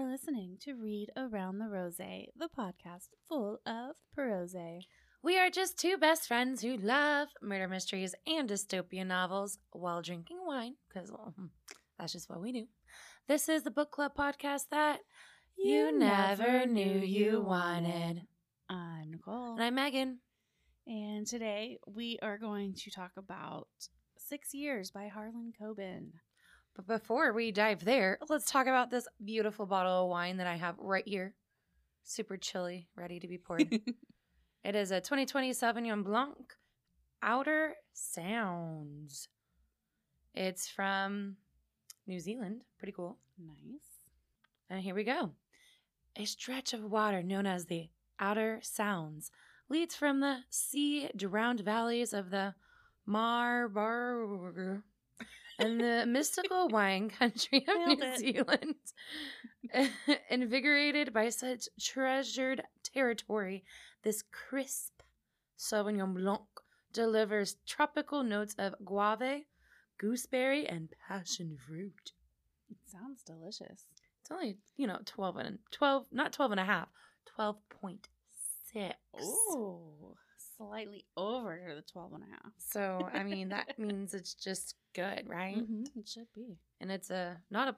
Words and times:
are 0.00 0.10
listening 0.10 0.56
to 0.58 0.72
Read 0.72 1.10
Around 1.14 1.58
the 1.58 1.68
Rose, 1.68 1.98
the 1.98 2.48
podcast 2.58 3.08
full 3.28 3.60
of 3.66 3.96
prose. 4.14 4.56
We 5.22 5.38
are 5.38 5.50
just 5.50 5.78
two 5.78 5.98
best 5.98 6.26
friends 6.26 6.62
who 6.62 6.78
love 6.78 7.28
murder 7.42 7.68
mysteries 7.68 8.14
and 8.26 8.48
dystopian 8.48 9.08
novels 9.08 9.58
while 9.72 10.00
drinking 10.00 10.38
wine, 10.46 10.76
because, 10.88 11.10
well, 11.12 11.34
hmm, 11.36 11.46
that's 11.98 12.14
just 12.14 12.30
what 12.30 12.40
we 12.40 12.50
do. 12.50 12.64
This 13.28 13.46
is 13.50 13.62
the 13.62 13.70
book 13.70 13.90
club 13.90 14.12
podcast 14.18 14.68
that 14.70 15.00
you, 15.58 15.92
never 15.92 16.64
knew 16.64 17.00
you 17.00 17.42
wanted. 17.42 18.22
I'm 18.70 19.10
Nicole. 19.10 19.56
And 19.56 19.62
I'm 19.62 19.74
Megan. 19.74 20.20
And 20.86 21.26
today 21.26 21.78
we 21.86 22.18
are 22.22 22.38
going 22.38 22.72
to 22.74 22.90
talk 22.90 23.12
about 23.18 23.68
Six 24.16 24.54
Years 24.54 24.90
by 24.90 25.08
Harlan 25.08 25.52
Coben. 25.60 26.12
But 26.74 26.86
before 26.86 27.32
we 27.32 27.52
dive 27.52 27.84
there, 27.84 28.18
let's 28.28 28.50
talk 28.50 28.66
about 28.66 28.90
this 28.90 29.08
beautiful 29.24 29.66
bottle 29.66 30.04
of 30.04 30.08
wine 30.08 30.36
that 30.38 30.46
I 30.46 30.56
have 30.56 30.76
right 30.78 31.06
here. 31.06 31.34
Super 32.04 32.36
chilly, 32.36 32.88
ready 32.96 33.20
to 33.20 33.28
be 33.28 33.38
poured. 33.38 33.70
it 34.64 34.74
is 34.74 34.90
a 34.90 35.00
2020 35.00 35.50
Sauvignon 35.52 36.04
Blanc 36.04 36.54
Outer 37.22 37.74
Sounds. 37.92 39.28
It's 40.34 40.68
from 40.68 41.36
New 42.06 42.20
Zealand. 42.20 42.62
Pretty 42.78 42.92
cool. 42.92 43.18
nice. 43.38 44.00
And 44.70 44.80
here 44.80 44.94
we 44.94 45.04
go. 45.04 45.32
A 46.16 46.24
stretch 46.24 46.72
of 46.72 46.84
water 46.84 47.22
known 47.22 47.46
as 47.46 47.66
the 47.66 47.88
Outer 48.18 48.60
Sounds 48.62 49.30
leads 49.68 49.94
from 49.94 50.20
the 50.20 50.38
sea 50.50 51.08
drowned 51.16 51.60
valleys 51.60 52.12
of 52.12 52.30
the 52.30 52.54
Marlborough 53.06 54.82
and 55.60 55.80
the 55.80 56.04
mystical 56.06 56.68
wine 56.68 57.10
country 57.18 57.64
of 57.68 57.76
Nailed 57.76 57.98
New 57.98 58.06
it. 58.06 58.18
Zealand. 58.18 58.74
Invigorated 60.30 61.12
by 61.12 61.28
such 61.28 61.68
treasured 61.80 62.62
territory, 62.82 63.64
this 64.02 64.22
crisp 64.32 65.02
Sauvignon 65.58 66.14
Blanc 66.14 66.42
delivers 66.92 67.56
tropical 67.66 68.22
notes 68.22 68.54
of 68.58 68.74
guave, 68.84 69.44
gooseberry, 69.98 70.66
and 70.66 70.88
passion 71.08 71.56
fruit. 71.66 72.12
It 72.70 72.78
sounds 72.86 73.22
delicious. 73.22 73.86
It's 74.20 74.30
only, 74.30 74.58
you 74.76 74.86
know, 74.86 74.98
12 75.04 75.36
and 75.36 75.58
12, 75.70 76.06
not 76.12 76.32
12 76.32 76.52
and 76.52 76.60
a 76.60 76.64
half, 76.64 76.88
12.6. 77.38 78.92
Oh, 79.20 80.16
slightly 80.66 81.04
over 81.16 81.58
the 81.74 81.82
12 81.82 82.12
and 82.14 82.22
a 82.22 82.26
half. 82.26 82.52
So, 82.58 83.08
I 83.12 83.22
mean, 83.22 83.48
that 83.48 83.78
means 83.78 84.12
it's 84.14 84.34
just 84.34 84.74
good, 84.94 85.22
right? 85.26 85.56
Mhm, 85.56 85.86
It 85.96 86.06
should 86.08 86.26
be. 86.34 86.58
And 86.80 86.90
it's 86.92 87.10
a, 87.10 87.36
not 87.50 87.68
a, 87.68 87.76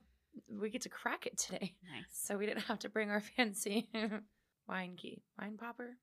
we 0.53 0.71
get 0.71 0.83
to 0.83 0.89
crack 0.89 1.27
it 1.27 1.39
today. 1.39 1.77
Nice. 1.85 2.07
So 2.11 2.37
we 2.37 2.47
didn't 2.47 2.65
have 2.65 2.81
to 2.81 2.89
bring 2.89 3.11
our 3.11 3.21
fancy 3.37 3.89
wine 4.69 4.97
key, 4.97 5.23
wine 5.39 5.57
popper, 5.57 5.97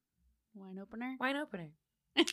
Wine 0.56 0.80
opener. 0.82 1.16
wine 1.20 1.36
opener. 1.38 1.70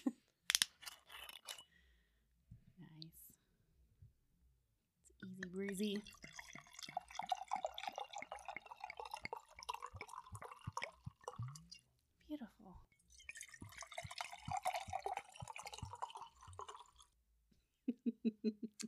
Nice. 2.79 3.33
It's 5.03 5.13
easy 5.25 5.49
breezy. 5.53 6.03
Beautiful. 12.29 12.75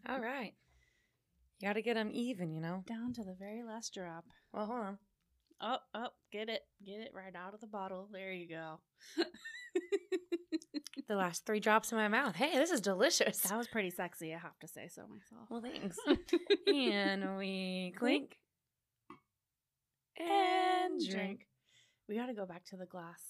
All 0.09 0.21
right. 0.21 0.55
You 1.61 1.69
got 1.69 1.75
to 1.75 1.83
get 1.83 1.95
them 1.95 2.11
even, 2.13 2.53
you 2.53 2.61
know? 2.61 2.85
Down 2.87 3.13
to 3.15 3.25
the 3.25 3.35
very 3.39 3.63
last 3.63 3.93
drop. 3.95 4.25
Well, 4.53 4.67
hold 4.67 4.81
on. 4.81 4.99
Oh, 5.61 5.79
oh, 5.95 6.09
get 6.33 6.49
it. 6.49 6.63
Get 6.85 7.01
it 7.01 7.11
right 7.15 7.35
out 7.35 7.55
of 7.55 7.61
the 7.61 7.67
bottle. 7.67 8.09
There 8.13 8.33
you 8.33 8.49
go. 8.49 8.81
The 11.09 11.17
last 11.17 11.47
three 11.47 11.59
drops 11.59 11.91
in 11.91 11.97
my 11.97 12.09
mouth. 12.09 12.37
Hey, 12.37 12.53
this 12.53 12.71
is 12.71 12.83
delicious. 12.83 13.41
that 13.41 13.57
was 13.57 13.67
pretty 13.67 13.89
sexy, 13.89 14.35
I 14.35 14.39
have 14.39 14.59
to 14.59 14.69
say 14.69 14.89
so 14.89 15.07
myself. 15.07 15.49
Well, 15.49 15.63
thanks. 15.63 15.97
and 16.67 17.39
we 17.39 17.95
clink 17.99 18.37
and 20.19 21.01
drink. 21.09 21.47
We 22.11 22.17
got 22.17 22.27
to 22.27 22.35
go 22.35 22.45
back 22.45 22.67
to 22.67 22.77
the 22.77 22.85
glass 22.85 23.23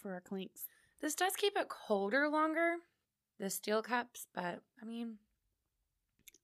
for 0.00 0.14
our 0.14 0.22
clinks. 0.22 0.62
This 1.02 1.14
does 1.14 1.36
keep 1.36 1.58
it 1.58 1.68
colder 1.68 2.26
longer, 2.26 2.76
the 3.38 3.50
steel 3.50 3.82
cups, 3.82 4.26
but 4.34 4.62
I 4.80 4.86
mean, 4.86 5.16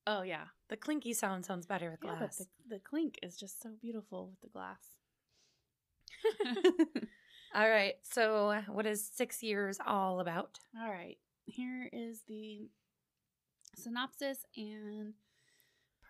Oh, 0.06 0.22
yeah. 0.22 0.44
the 0.68 0.76
clinky 0.76 1.12
sound 1.14 1.44
sounds 1.46 1.66
better 1.66 1.90
with 1.90 2.00
Yeah, 2.04 2.18
glass. 2.18 2.36
the, 2.36 2.46
the 2.68 2.78
clink 2.80 3.18
is 3.22 3.36
just 3.36 3.62
so 3.62 3.70
beautiful 3.80 4.28
with 4.28 4.40
the 4.42 4.48
glass. 4.48 4.78
All 7.54 7.68
right, 7.70 7.94
so 8.02 8.60
what 8.68 8.84
is 8.86 9.06
six 9.14 9.42
years 9.42 9.78
all 9.86 10.18
about? 10.20 10.58
All 10.80 10.90
right. 10.90 11.18
Here 11.46 11.88
is 11.92 12.22
the 12.26 12.68
synopsis, 13.76 14.44
and 14.56 15.14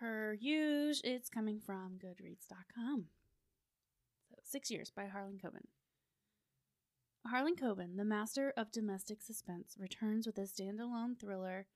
per 0.01 0.33
usual, 0.41 1.03
it's 1.05 1.29
coming 1.29 1.61
from 1.61 1.99
Goodreads.com. 2.03 3.07
So, 4.31 4.37
Six 4.43 4.71
Years 4.71 4.91
by 4.95 5.07
Harlan 5.07 5.39
Coben. 5.45 5.67
Harlan 7.27 7.57
Coben, 7.57 7.97
the 7.97 8.05
master 8.05 8.53
of 8.57 8.73
domestic 8.73 9.23
suspense, 9.23 9.75
returns 9.79 10.27
with 10.27 10.39
a 10.39 10.43
standalone 10.43 11.19
thriller 11.21 11.67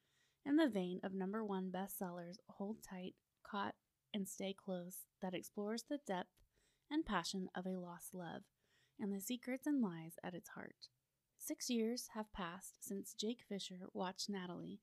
in 0.49 0.57
the 0.57 0.69
vein 0.69 0.99
of 1.05 1.13
number 1.13 1.45
one 1.45 1.71
bestsellers 1.71 2.39
Hold 2.49 2.79
Tight, 2.83 3.15
Caught, 3.43 3.75
and 4.15 4.27
Stay 4.27 4.55
Close 4.55 5.05
that 5.21 5.35
explores 5.35 5.85
the 5.85 6.01
depth 6.07 6.31
and 6.91 7.05
passion 7.05 7.49
of 7.55 7.67
a 7.67 7.79
lost 7.79 8.15
love 8.15 8.43
and 8.99 9.13
the 9.13 9.21
secrets 9.21 9.67
and 9.67 9.83
lies 9.83 10.15
at 10.25 10.35
its 10.35 10.49
heart. 10.51 10.89
Six 11.39 11.69
years 11.69 12.09
have 12.15 12.33
passed 12.33 12.85
since 12.85 13.15
Jake 13.15 13.43
Fisher 13.47 13.89
watched 13.93 14.31
Natalie, 14.31 14.81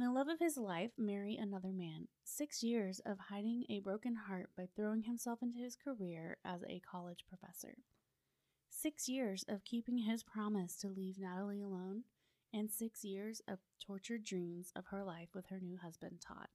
the 0.00 0.10
love 0.10 0.28
of 0.28 0.38
his 0.38 0.56
life, 0.56 0.92
marry 0.96 1.36
another 1.36 1.72
man. 1.72 2.08
Six 2.24 2.62
years 2.62 3.00
of 3.04 3.18
hiding 3.28 3.64
a 3.68 3.80
broken 3.80 4.16
heart 4.16 4.48
by 4.56 4.66
throwing 4.74 5.02
himself 5.02 5.40
into 5.42 5.58
his 5.58 5.76
career 5.76 6.38
as 6.42 6.62
a 6.62 6.80
college 6.80 7.26
professor. 7.28 7.74
Six 8.70 9.10
years 9.10 9.44
of 9.46 9.64
keeping 9.64 9.98
his 9.98 10.22
promise 10.22 10.76
to 10.76 10.88
leave 10.88 11.18
Natalie 11.18 11.60
alone, 11.60 12.04
and 12.52 12.70
six 12.70 13.04
years 13.04 13.40
of 13.48 13.58
tortured 13.84 14.24
dreams 14.24 14.72
of 14.74 14.86
her 14.86 15.04
life 15.04 15.28
with 15.34 15.46
her 15.46 15.60
new 15.60 15.76
husband, 15.76 16.20
Todd. 16.20 16.48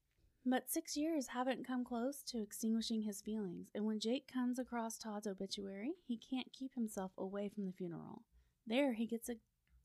But 0.45 0.69
six 0.69 0.95
years 0.95 1.27
haven't 1.27 1.65
come 1.65 1.83
close 1.83 2.21
to 2.27 2.41
extinguishing 2.41 3.01
his 3.01 3.21
feelings, 3.21 3.69
and 3.73 3.85
when 3.85 3.99
Jake 3.99 4.31
comes 4.31 4.59
across 4.59 4.97
Todd's 4.97 5.25
obituary, 5.25 5.93
he 6.05 6.17
can't 6.17 6.53
keep 6.53 6.75
himself 6.75 7.11
away 7.17 7.49
from 7.49 7.65
the 7.65 7.73
funeral. 7.73 8.21
There 8.67 8.93
he 8.93 9.07
gets 9.07 9.27
a 9.29 9.37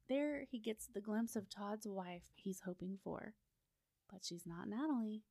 there 0.09 0.45
he 0.51 0.59
gets 0.59 0.87
the 0.87 1.01
glimpse 1.01 1.37
of 1.37 1.49
Todd's 1.49 1.87
wife 1.87 2.25
he's 2.35 2.63
hoping 2.65 2.99
for. 3.03 3.35
But 4.11 4.25
she's 4.25 4.45
not 4.45 4.69
Natalie. 4.69 5.23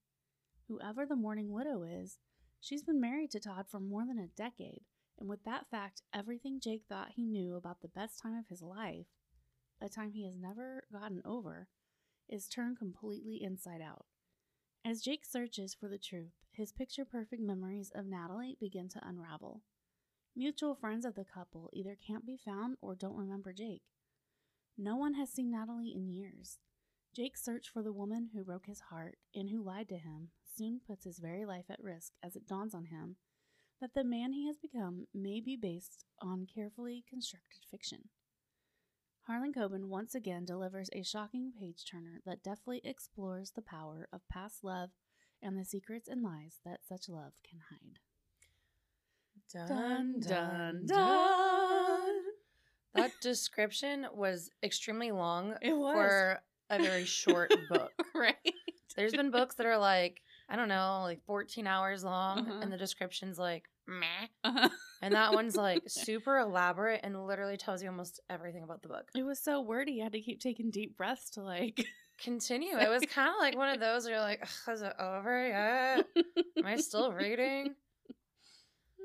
Whoever 0.67 1.05
the 1.05 1.15
mourning 1.15 1.51
widow 1.51 1.83
is, 1.83 2.17
she's 2.59 2.83
been 2.83 3.01
married 3.01 3.31
to 3.31 3.39
Todd 3.39 3.65
for 3.67 3.79
more 3.79 4.05
than 4.05 4.17
a 4.17 4.27
decade, 4.27 4.81
and 5.19 5.27
with 5.27 5.43
that 5.43 5.69
fact, 5.69 6.01
everything 6.13 6.59
Jake 6.59 6.83
thought 6.87 7.11
he 7.15 7.25
knew 7.25 7.55
about 7.55 7.81
the 7.81 7.87
best 7.87 8.19
time 8.19 8.37
of 8.37 8.47
his 8.47 8.61
life, 8.61 9.07
a 9.81 9.89
time 9.89 10.11
he 10.11 10.25
has 10.25 10.35
never 10.35 10.83
gotten 10.91 11.21
over, 11.25 11.67
is 12.27 12.47
turned 12.47 12.77
completely 12.77 13.41
inside 13.41 13.81
out. 13.81 14.05
As 14.85 15.01
Jake 15.01 15.25
searches 15.25 15.73
for 15.73 15.87
the 15.87 15.97
truth, 15.97 16.33
his 16.51 16.71
picture 16.71 17.05
perfect 17.05 17.41
memories 17.41 17.91
of 17.93 18.05
Natalie 18.05 18.57
begin 18.59 18.89
to 18.89 19.07
unravel. 19.07 19.61
Mutual 20.35 20.75
friends 20.75 21.05
of 21.05 21.15
the 21.15 21.25
couple 21.25 21.69
either 21.73 21.95
can't 21.95 22.25
be 22.25 22.37
found 22.37 22.77
or 22.81 22.95
don't 22.95 23.17
remember 23.17 23.51
Jake. 23.51 23.83
No 24.77 24.95
one 24.95 25.15
has 25.15 25.29
seen 25.29 25.51
Natalie 25.51 25.93
in 25.93 26.07
years. 26.07 26.59
Jake's 27.15 27.43
search 27.43 27.69
for 27.69 27.81
the 27.81 27.91
woman 27.91 28.29
who 28.33 28.43
broke 28.43 28.67
his 28.67 28.79
heart 28.79 29.17
and 29.35 29.49
who 29.49 29.63
lied 29.63 29.89
to 29.89 29.97
him 29.97 30.29
soon 30.45 30.79
puts 30.85 31.03
his 31.03 31.19
very 31.19 31.45
life 31.45 31.65
at 31.69 31.83
risk 31.83 32.13
as 32.23 32.35
it 32.35 32.47
dawns 32.47 32.73
on 32.73 32.85
him 32.85 33.17
that 33.81 33.93
the 33.93 34.03
man 34.03 34.33
he 34.33 34.47
has 34.47 34.57
become 34.57 35.07
may 35.13 35.39
be 35.39 35.55
based 35.55 36.05
on 36.21 36.47
carefully 36.53 37.03
constructed 37.09 37.61
fiction. 37.69 38.09
Harlan 39.29 39.53
Coben 39.53 39.85
once 39.85 40.15
again 40.15 40.43
delivers 40.43 40.89
a 40.91 41.03
shocking 41.03 41.51
page 41.59 41.85
turner 41.89 42.19
that 42.25 42.41
deftly 42.43 42.81
explores 42.83 43.51
the 43.51 43.61
power 43.61 44.07
of 44.11 44.27
past 44.27 44.63
love 44.63 44.89
and 45.41 45.55
the 45.55 45.63
secrets 45.63 46.07
and 46.09 46.23
lies 46.23 46.59
that 46.65 46.79
such 46.87 47.07
love 47.07 47.33
can 47.47 47.59
hide. 47.69 47.99
Dun, 49.53 50.19
dun, 50.19 50.83
dun. 50.85 50.85
dun. 50.87 52.15
That 52.95 53.11
description 53.21 54.07
was 54.13 54.49
extremely 54.63 55.11
long 55.11 55.55
It 55.61 55.73
was. 55.77 55.93
for 55.95 56.39
a 56.71 56.81
very 56.81 57.05
short 57.05 57.53
book. 57.69 57.91
right? 58.15 58.35
There's 58.95 59.11
been 59.13 59.29
books 59.31 59.55
that 59.55 59.65
are 59.67 59.77
like, 59.77 60.21
I 60.49 60.55
don't 60.55 60.69
know, 60.69 61.01
like 61.03 61.23
14 61.25 61.67
hours 61.67 62.03
long, 62.03 62.39
Uh-huh. 62.39 62.59
and 62.61 62.71
the 62.73 62.77
description's 62.77 63.37
like, 63.37 63.69
meh. 63.89 64.27
Uh-huh. 64.43 64.69
And 65.01 65.13
that 65.13 65.31
one's 65.33 65.55
like 65.55 65.83
super 65.87 66.39
elaborate 66.39 66.99
and 67.03 67.25
literally 67.25 67.55
tells 67.55 67.81
you 67.81 67.87
almost 67.87 68.19
everything 68.29 68.63
about 68.63 68.81
the 68.81 68.89
book. 68.89 69.07
It 69.15 69.23
was 69.23 69.39
so 69.39 69.61
wordy. 69.61 70.01
I 70.01 70.03
had 70.03 70.11
to 70.11 70.19
keep 70.19 70.41
taking 70.41 70.71
deep 70.71 70.97
breaths 70.97 71.29
to 71.31 71.41
like. 71.41 71.85
Continue. 72.21 72.77
It 72.77 72.89
was 72.89 73.03
kind 73.05 73.29
of 73.29 73.35
like 73.39 73.55
one 73.55 73.69
of 73.69 73.79
those 73.79 74.03
where 74.03 74.15
you're 74.15 74.21
like, 74.21 74.41
"Ugh, 74.43 74.73
is 74.73 74.81
it 74.81 74.91
over 74.99 75.47
yet? 75.47 76.05
Am 76.57 76.65
I 76.65 76.75
still 76.75 77.13
reading? 77.13 77.75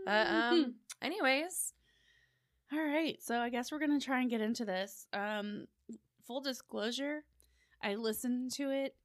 But 0.04 0.26
um, 0.26 0.74
anyways, 1.00 1.72
All 2.72 2.80
right, 2.84 3.22
so 3.22 3.38
I 3.38 3.50
guess 3.50 3.70
we're 3.70 3.78
gonna 3.78 4.00
try 4.00 4.20
and 4.20 4.28
get 4.28 4.40
into 4.40 4.64
this. 4.64 5.06
Um, 5.12 5.66
full 6.26 6.40
disclosure, 6.40 7.22
I 7.82 7.94
listened 7.94 8.50
to 8.54 8.70
it 8.70 8.96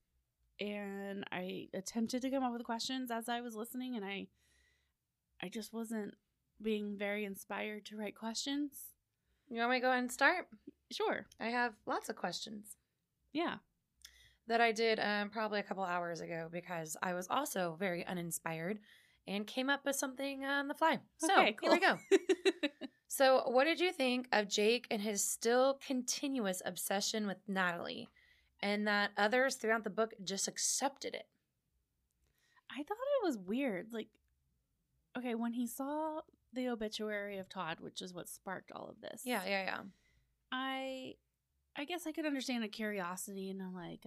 and 0.59 1.23
I 1.31 1.67
attempted 1.73 2.21
to 2.23 2.31
come 2.31 2.43
up 2.43 2.51
with 2.51 2.63
questions 2.63 3.11
as 3.11 3.29
I 3.29 3.41
was 3.41 3.55
listening, 3.55 3.95
and 3.95 4.03
I, 4.03 4.27
I 5.41 5.49
just 5.49 5.73
wasn't 5.73 6.15
being 6.61 6.97
very 6.97 7.25
inspired 7.25 7.85
to 7.85 7.97
write 7.97 8.15
questions. 8.15 8.71
you 9.49 9.59
want 9.59 9.71
me 9.71 9.77
to 9.77 9.81
go 9.81 9.89
ahead 9.89 9.99
and 10.03 10.11
start? 10.11 10.47
Sure, 10.91 11.25
I 11.39 11.47
have 11.47 11.73
lots 11.85 12.09
of 12.09 12.15
questions 12.15 12.75
yeah, 13.33 13.55
that 14.47 14.61
I 14.61 14.71
did 14.71 14.99
um, 14.99 15.29
probably 15.29 15.59
a 15.59 15.63
couple 15.63 15.83
hours 15.83 16.21
ago 16.21 16.49
because 16.51 16.97
I 17.01 17.13
was 17.13 17.27
also 17.29 17.75
very 17.79 18.05
uninspired 18.05 18.79
and 19.27 19.45
came 19.45 19.69
up 19.69 19.85
with 19.85 19.95
something 19.95 20.43
on 20.43 20.67
the 20.67 20.73
fly. 20.73 20.99
So 21.17 21.31
Okay, 21.31 21.55
here 21.61 21.71
we 21.71 21.79
go. 21.79 21.97
So, 23.11 23.41
what 23.47 23.63
did 23.63 23.79
you 23.79 23.91
think 23.91 24.27
of 24.31 24.47
Jake 24.47 24.85
and 24.91 25.01
his 25.01 25.23
still 25.23 25.79
continuous 25.85 26.61
obsession 26.63 27.25
with 27.25 27.37
Natalie, 27.47 28.07
and 28.61 28.87
that 28.87 29.09
others 29.17 29.55
throughout 29.55 29.83
the 29.83 29.89
book 29.89 30.13
just 30.23 30.47
accepted 30.47 31.15
it? 31.15 31.25
I 32.71 32.83
thought 32.83 32.97
it 33.21 33.25
was 33.25 33.35
weird. 33.35 33.87
Like, 33.91 34.09
okay, 35.17 35.35
when 35.35 35.53
he 35.53 35.67
saw 35.67 36.21
the 36.53 36.69
obituary 36.69 37.37
of 37.37 37.49
Todd, 37.49 37.77
which 37.79 38.01
is 38.01 38.13
what 38.13 38.27
sparked 38.29 38.71
all 38.71 38.89
of 38.89 39.01
this. 39.01 39.21
Yeah, 39.25 39.43
yeah, 39.45 39.63
yeah. 39.63 39.79
I 40.51 41.13
I 41.75 41.85
guess 41.85 42.07
I 42.07 42.11
could 42.11 42.25
understand 42.25 42.63
a 42.63 42.67
curiosity 42.67 43.49
and 43.49 43.61
a 43.61 43.69
like 43.69 44.05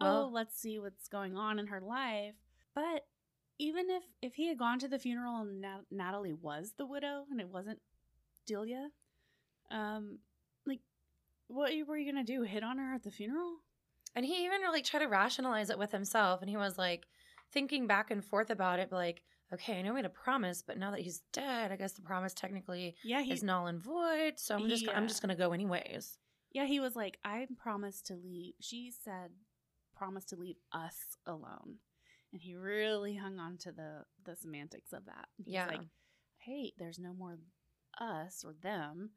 Well- 0.00 0.24
oh, 0.24 0.28
let's 0.32 0.58
see 0.58 0.78
what's 0.78 1.08
going 1.08 1.36
on 1.36 1.58
in 1.58 1.66
her 1.68 1.80
life. 1.80 2.34
But 2.74 3.06
even 3.58 3.88
if 3.90 4.02
if 4.22 4.34
he 4.34 4.48
had 4.48 4.58
gone 4.58 4.78
to 4.80 4.88
the 4.88 4.98
funeral 4.98 5.42
and 5.42 5.60
Nat- 5.60 5.86
Natalie 5.90 6.32
was 6.32 6.72
the 6.76 6.86
widow 6.86 7.26
and 7.30 7.40
it 7.40 7.48
wasn't 7.48 7.80
Delia, 8.46 8.90
um, 9.70 10.18
like 10.66 10.80
what 11.46 11.72
were 11.86 11.96
you 11.98 12.10
gonna 12.10 12.24
do? 12.24 12.42
Hit 12.42 12.64
on 12.64 12.78
her 12.78 12.94
at 12.94 13.02
the 13.04 13.10
funeral? 13.10 13.58
And 14.16 14.24
he 14.24 14.44
even 14.44 14.60
really 14.60 14.82
tried 14.82 15.00
to 15.00 15.08
rationalize 15.08 15.70
it 15.70 15.78
with 15.78 15.92
himself, 15.92 16.40
and 16.40 16.48
he 16.48 16.56
was 16.56 16.78
like 16.78 17.06
thinking 17.52 17.86
back 17.86 18.10
and 18.10 18.24
forth 18.24 18.48
about 18.50 18.78
it, 18.78 18.90
like, 18.92 19.22
okay, 19.52 19.78
I 19.78 19.82
know 19.82 19.92
we 19.94 19.98
had 19.98 20.06
a 20.06 20.10
promise, 20.10 20.62
but 20.62 20.78
now 20.78 20.90
that 20.90 21.00
he's 21.00 21.20
dead, 21.32 21.70
I 21.72 21.76
guess 21.76 21.92
the 21.92 22.02
promise 22.02 22.34
technically 22.34 22.96
Yeah, 23.04 23.22
he 23.22 23.32
is 23.32 23.42
null 23.42 23.66
and 23.66 23.80
void. 23.80 24.34
So 24.36 24.54
I'm 24.56 24.68
just, 24.68 24.88
I'm 24.88 25.08
just 25.08 25.20
gonna 25.22 25.36
go 25.36 25.52
anyways. 25.52 26.18
yeah 26.52 26.64
he 26.66 26.80
was 26.80 26.96
like, 26.96 27.18
I 27.24 27.46
promised 27.58 28.06
to 28.06 28.14
leave. 28.16 28.54
She 28.60 28.92
said, 29.04 29.30
promised 29.96 30.28
to 30.30 30.36
leave 30.36 30.56
us 30.72 30.96
alone, 31.26 31.76
and 32.32 32.40
he 32.42 32.54
really 32.54 33.14
hung 33.16 33.38
on 33.38 33.58
to 33.58 33.72
the 33.72 34.04
the 34.24 34.34
semantics 34.36 34.92
of 34.92 35.04
that. 35.06 35.28
He's 35.36 35.54
Yeah. 35.54 35.66
like, 35.66 35.80
hey, 36.38 36.72
there's 36.78 36.98
no 36.98 37.12
more 37.12 37.38
us 38.00 38.44
or 38.44 38.54
them. 38.60 39.10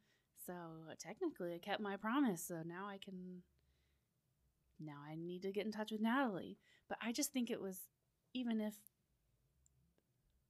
So 0.45 0.53
technically, 0.99 1.55
I 1.55 1.57
kept 1.57 1.81
my 1.81 1.97
promise. 1.97 2.45
So 2.47 2.61
now 2.65 2.87
I 2.87 2.97
can. 3.03 3.41
Now 4.79 4.99
I 5.09 5.15
need 5.15 5.41
to 5.41 5.51
get 5.51 5.65
in 5.65 5.71
touch 5.71 5.91
with 5.91 6.01
Natalie. 6.01 6.57
But 6.87 6.99
I 7.01 7.11
just 7.11 7.33
think 7.33 7.49
it 7.49 7.59
was, 7.59 7.79
even 8.33 8.61
if 8.61 8.75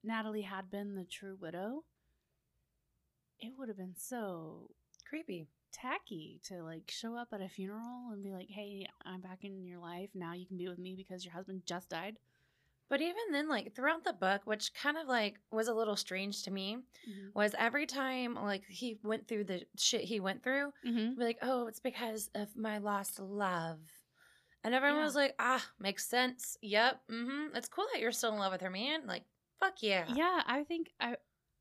Natalie 0.08 0.42
had 0.42 0.70
been 0.70 0.94
the 0.96 1.04
true 1.04 1.36
widow, 1.40 1.84
it 3.40 3.52
would 3.58 3.68
have 3.68 3.76
been 3.76 3.94
so 3.96 4.70
Creepy. 5.08 5.46
tacky 5.72 6.40
to 6.44 6.62
like 6.62 6.90
show 6.90 7.14
up 7.16 7.28
at 7.32 7.40
a 7.40 7.48
funeral 7.48 8.10
and 8.12 8.22
be 8.22 8.30
like, 8.30 8.48
hey, 8.48 8.88
I'm 9.04 9.20
back 9.20 9.44
in 9.44 9.64
your 9.64 9.78
life. 9.78 10.08
Now 10.14 10.32
you 10.32 10.46
can 10.46 10.56
be 10.56 10.68
with 10.68 10.78
me 10.78 10.94
because 10.96 11.24
your 11.24 11.34
husband 11.34 11.62
just 11.66 11.88
died. 11.90 12.16
But 12.88 13.02
even 13.02 13.16
then, 13.32 13.48
like 13.50 13.74
throughout 13.74 14.02
the 14.04 14.14
book, 14.14 14.40
which 14.46 14.72
kind 14.72 14.96
of 14.96 15.06
like 15.06 15.36
was 15.52 15.68
a 15.68 15.74
little 15.74 15.94
strange 15.96 16.42
to 16.44 16.50
me, 16.50 16.78
was 17.34 17.54
every 17.58 17.84
time 17.84 18.34
like 18.34 18.64
he 18.66 18.98
went 19.04 19.28
through 19.28 19.44
the 19.44 19.62
shit 19.76 20.00
he 20.02 20.20
went 20.20 20.42
through, 20.42 20.72
Mm-hmm. 20.86 21.18
be 21.18 21.24
like, 21.24 21.38
oh, 21.42 21.66
it's 21.66 21.80
because 21.80 22.30
of 22.34 22.56
my 22.56 22.78
lost 22.78 23.20
love. 23.20 23.78
And 24.64 24.74
everyone 24.74 24.98
Yeah. 25.00 25.04
was 25.04 25.14
like, 25.14 25.34
ah, 25.38 25.64
makes 25.78 26.06
sense. 26.08 26.56
Yep. 26.62 27.00
Mm-hmm. 27.10 27.56
It's 27.56 27.68
cool 27.68 27.86
that 27.92 28.00
you're 28.00 28.10
still 28.12 28.32
in 28.32 28.38
love 28.38 28.52
with 28.52 28.62
her, 28.62 28.70
man. 28.70 29.06
Like, 29.06 29.22
fuck 29.60 29.82
yeah. 29.82 30.04
Yeah, 30.14 30.42
I 30.46 30.64
think 30.64 30.90
I, 31.00 31.16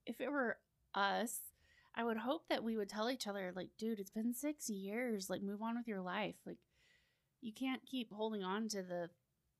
if 0.06 0.22
it 0.22 0.32
were 0.32 0.58
us, 0.94 1.40
I 1.96 2.04
would 2.04 2.18
hope 2.18 2.48
that 2.50 2.64
we 2.64 2.78
would 2.78 2.90
tell 2.90 3.10
each 3.10 3.28
other, 3.28 3.52
like, 3.56 3.70
dude, 3.78 4.00
it's 4.00 4.12
been 4.12 4.34
six 4.34 4.70
years. 4.70 5.30
Like, 5.30 5.42
move 5.42 5.62
on 5.62 5.76
with 5.78 5.88
your 5.88 6.02
life. 6.02 6.36
Like, 6.46 6.60
you 7.42 7.52
can't 7.54 7.86
keep 7.86 8.12
holding 8.12 8.44
on 8.44 8.68
to 8.70 8.84
the 8.84 9.10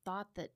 thought 0.06 0.28
that, 0.36 0.52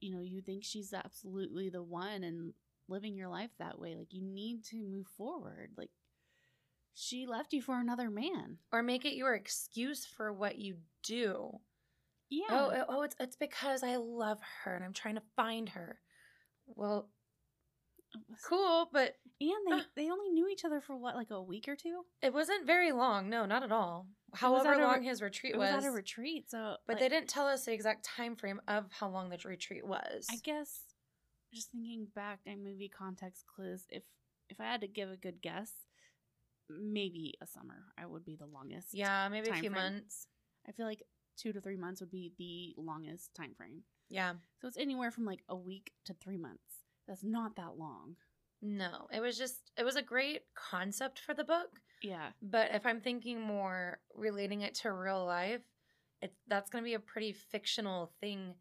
you 0.00 0.14
know, 0.14 0.22
you 0.22 0.42
think 0.42 0.64
she's 0.64 0.92
absolutely 0.92 1.68
the 1.68 1.82
one 1.82 2.24
and 2.24 2.52
living 2.88 3.14
your 3.14 3.28
life 3.28 3.50
that 3.58 3.78
way. 3.78 3.94
Like, 3.96 4.12
you 4.12 4.22
need 4.22 4.64
to 4.66 4.84
move 4.84 5.06
forward. 5.16 5.70
Like, 5.76 5.90
she 6.94 7.26
left 7.26 7.52
you 7.52 7.62
for 7.62 7.80
another 7.80 8.10
man. 8.10 8.58
Or 8.72 8.82
make 8.82 9.04
it 9.04 9.14
your 9.14 9.34
excuse 9.34 10.04
for 10.04 10.32
what 10.32 10.58
you 10.58 10.76
do. 11.02 11.60
Yeah. 12.30 12.44
Oh, 12.50 12.72
oh, 12.74 12.84
oh, 12.88 13.02
it's 13.02 13.16
it's 13.20 13.36
because 13.36 13.82
I 13.82 13.96
love 13.96 14.38
her 14.64 14.74
and 14.74 14.84
I'm 14.84 14.92
trying 14.92 15.16
to 15.16 15.22
find 15.36 15.68
her. 15.70 15.98
Well, 16.66 17.08
oh, 18.16 18.20
cool, 18.48 18.88
but 18.92 19.16
And 19.40 19.50
they, 19.68 19.80
they 20.04 20.10
only 20.10 20.30
knew 20.30 20.48
each 20.48 20.64
other 20.64 20.80
for 20.80 20.96
what, 20.96 21.16
like 21.16 21.30
a 21.30 21.42
week 21.42 21.68
or 21.68 21.76
two? 21.76 22.02
it 22.22 22.32
wasn't 22.32 22.66
very 22.66 22.92
long. 22.92 23.28
No, 23.28 23.46
not 23.46 23.62
at 23.62 23.72
all. 23.72 24.06
However 24.34 24.72
at 24.72 24.80
a 24.80 24.84
long 24.84 25.02
his 25.02 25.22
retreat 25.22 25.56
was. 25.56 25.74
was 25.74 25.84
at 25.84 25.88
a 25.88 25.92
retreat. 25.92 26.50
So, 26.50 26.76
but 26.86 26.94
like, 26.94 27.00
they 27.00 27.08
didn't 27.08 27.28
tell 27.28 27.46
us 27.46 27.64
the 27.64 27.72
exact 27.72 28.04
time 28.04 28.36
frame 28.36 28.60
of 28.66 28.86
how 28.90 29.08
long 29.08 29.30
the 29.30 29.38
retreat 29.44 29.86
was. 29.86 30.26
I 30.30 30.36
guess 30.42 30.80
just 31.54 31.70
thinking 31.70 32.08
back 32.14 32.40
and 32.46 32.64
movie 32.64 32.88
context 32.88 33.44
clues, 33.46 33.84
if 33.88 34.02
if 34.50 34.60
I 34.60 34.64
had 34.64 34.80
to 34.82 34.88
give 34.88 35.10
a 35.10 35.16
good 35.16 35.40
guess, 35.40 35.70
maybe 36.68 37.34
a 37.40 37.46
summer 37.46 37.92
I 37.96 38.06
would 38.06 38.24
be 38.24 38.36
the 38.36 38.46
longest. 38.46 38.88
yeah, 38.92 39.28
maybe 39.28 39.50
a 39.50 39.54
few 39.54 39.70
frame. 39.70 39.72
months. 39.72 40.26
I 40.68 40.72
feel 40.72 40.86
like 40.86 41.02
two 41.36 41.52
to 41.52 41.60
three 41.60 41.76
months 41.76 42.00
would 42.00 42.10
be 42.10 42.32
the 42.38 42.80
longest 42.80 43.34
time 43.34 43.54
frame. 43.56 43.82
Yeah. 44.08 44.34
So 44.60 44.68
it's 44.68 44.78
anywhere 44.78 45.10
from 45.10 45.24
like 45.24 45.42
a 45.48 45.56
week 45.56 45.92
to 46.06 46.14
three 46.14 46.36
months. 46.38 46.62
That's 47.08 47.24
not 47.24 47.56
that 47.56 47.76
long. 47.78 48.16
No, 48.62 49.08
it 49.12 49.20
was 49.20 49.36
just 49.36 49.70
it 49.76 49.84
was 49.84 49.96
a 49.96 50.02
great 50.02 50.42
concept 50.54 51.18
for 51.20 51.34
the 51.34 51.44
book, 51.44 51.68
Yeah. 52.02 52.28
but 52.40 52.70
if 52.74 52.86
I'm 52.86 53.00
thinking 53.00 53.40
more 53.40 53.98
relating 54.14 54.62
it 54.62 54.74
to 54.76 54.92
real 54.92 55.24
life, 55.26 55.60
it 56.22 56.32
that's 56.48 56.70
going 56.70 56.82
to 56.82 56.88
be 56.88 56.94
a 56.94 56.98
pretty 57.00 57.32
fictional 57.32 58.12
thing 58.20 58.54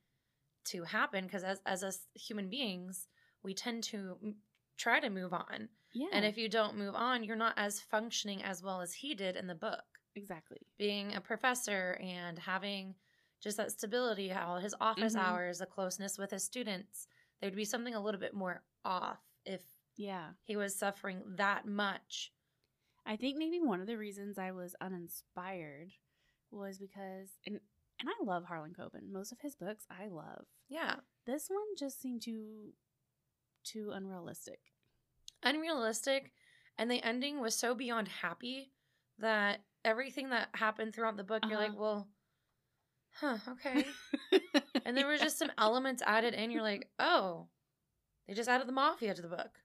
to 0.66 0.84
happen 0.84 1.24
because 1.26 1.44
as 1.44 1.62
as 1.66 1.84
us 1.84 2.08
human 2.16 2.50
beings, 2.50 3.08
we 3.44 3.54
tend 3.54 3.84
to 3.84 4.18
m- 4.22 4.36
try 4.78 5.00
to 5.00 5.10
move 5.10 5.32
on. 5.34 5.70
Yeah. 5.94 6.08
And 6.12 6.26
if 6.26 6.38
you 6.38 6.50
don't 6.50 6.78
move 6.78 6.96
on, 6.96 7.24
you're 7.24 7.36
not 7.38 7.54
as 7.56 7.80
functioning 7.80 8.44
as 8.44 8.62
well 8.64 8.82
as 8.82 8.94
he 8.94 9.14
did 9.16 9.36
in 9.38 9.48
the 9.48 9.56
book. 9.56 9.84
exactly. 10.16 10.58
Being 10.78 11.16
a 11.16 11.22
professor 11.22 11.98
and 12.02 12.38
having 12.40 12.96
just 13.44 13.58
that 13.58 13.72
stability, 13.72 14.30
how 14.30 14.56
his 14.58 14.74
office 14.80 15.14
Mhm. 15.16 15.20
hours, 15.20 15.60
the 15.60 15.66
closeness 15.66 16.18
with 16.18 16.32
his 16.32 16.44
students, 16.44 17.08
there'd 17.42 17.56
be 17.56 17.66
something 17.66 17.94
a 17.94 18.00
little 18.00 18.20
bit 18.20 18.34
more 18.34 18.64
off 18.86 19.20
if 19.46 19.62
Yeah. 19.98 20.34
he 20.44 20.56
was 20.56 20.76
suffering 20.76 21.36
that 21.36 21.66
much. 21.66 22.34
I 23.06 23.18
think 23.18 23.38
maybe 23.38 23.60
one 23.60 23.82
of 23.82 23.88
the 23.88 23.98
reasons 23.98 24.38
I 24.38 24.52
was 24.52 24.76
uninspired 24.76 25.92
was 26.52 26.78
because 26.80 27.38
and 27.46 27.60
and 28.00 28.10
I 28.10 28.24
love 28.24 28.46
Harlan 28.46 28.74
Coben. 28.74 29.10
Most 29.12 29.32
of 29.32 29.40
his 29.42 29.56
books 29.56 29.86
I 29.90 30.08
love. 30.08 30.48
Yeah. 30.68 31.02
This 31.26 31.50
one 31.50 31.76
just 31.78 32.00
seemed 32.00 32.22
too 32.22 32.74
too 33.64 33.92
unrealistic. 33.92 34.74
Unrealistic. 35.44 36.32
And 36.78 36.90
the 36.90 37.02
ending 37.04 37.40
was 37.40 37.56
so 37.56 37.76
beyond 37.76 38.08
happy 38.08 38.74
that 39.20 39.64
everything 39.86 40.30
that 40.30 40.50
happened 40.56 40.94
throughout 40.96 41.18
the 41.18 41.24
book, 41.24 41.44
you're 41.46 41.58
like, 41.58 41.72
Uh-huh. 41.72 41.82
well, 41.82 42.10
huh, 43.20 43.38
okay. 43.52 43.86
and 44.86 44.96
there 44.98 45.08
were 45.08 45.18
just 45.18 45.38
some 45.40 45.52
elements 45.58 46.02
added 46.06 46.34
in. 46.34 46.52
You're 46.52 46.62
like, 46.62 46.88
oh, 47.00 47.48
they 48.28 48.34
just 48.34 48.50
added 48.50 48.68
the 48.68 48.72
mafia 48.74 49.14
to 49.14 49.22
the 49.22 49.28
book. 49.28 49.60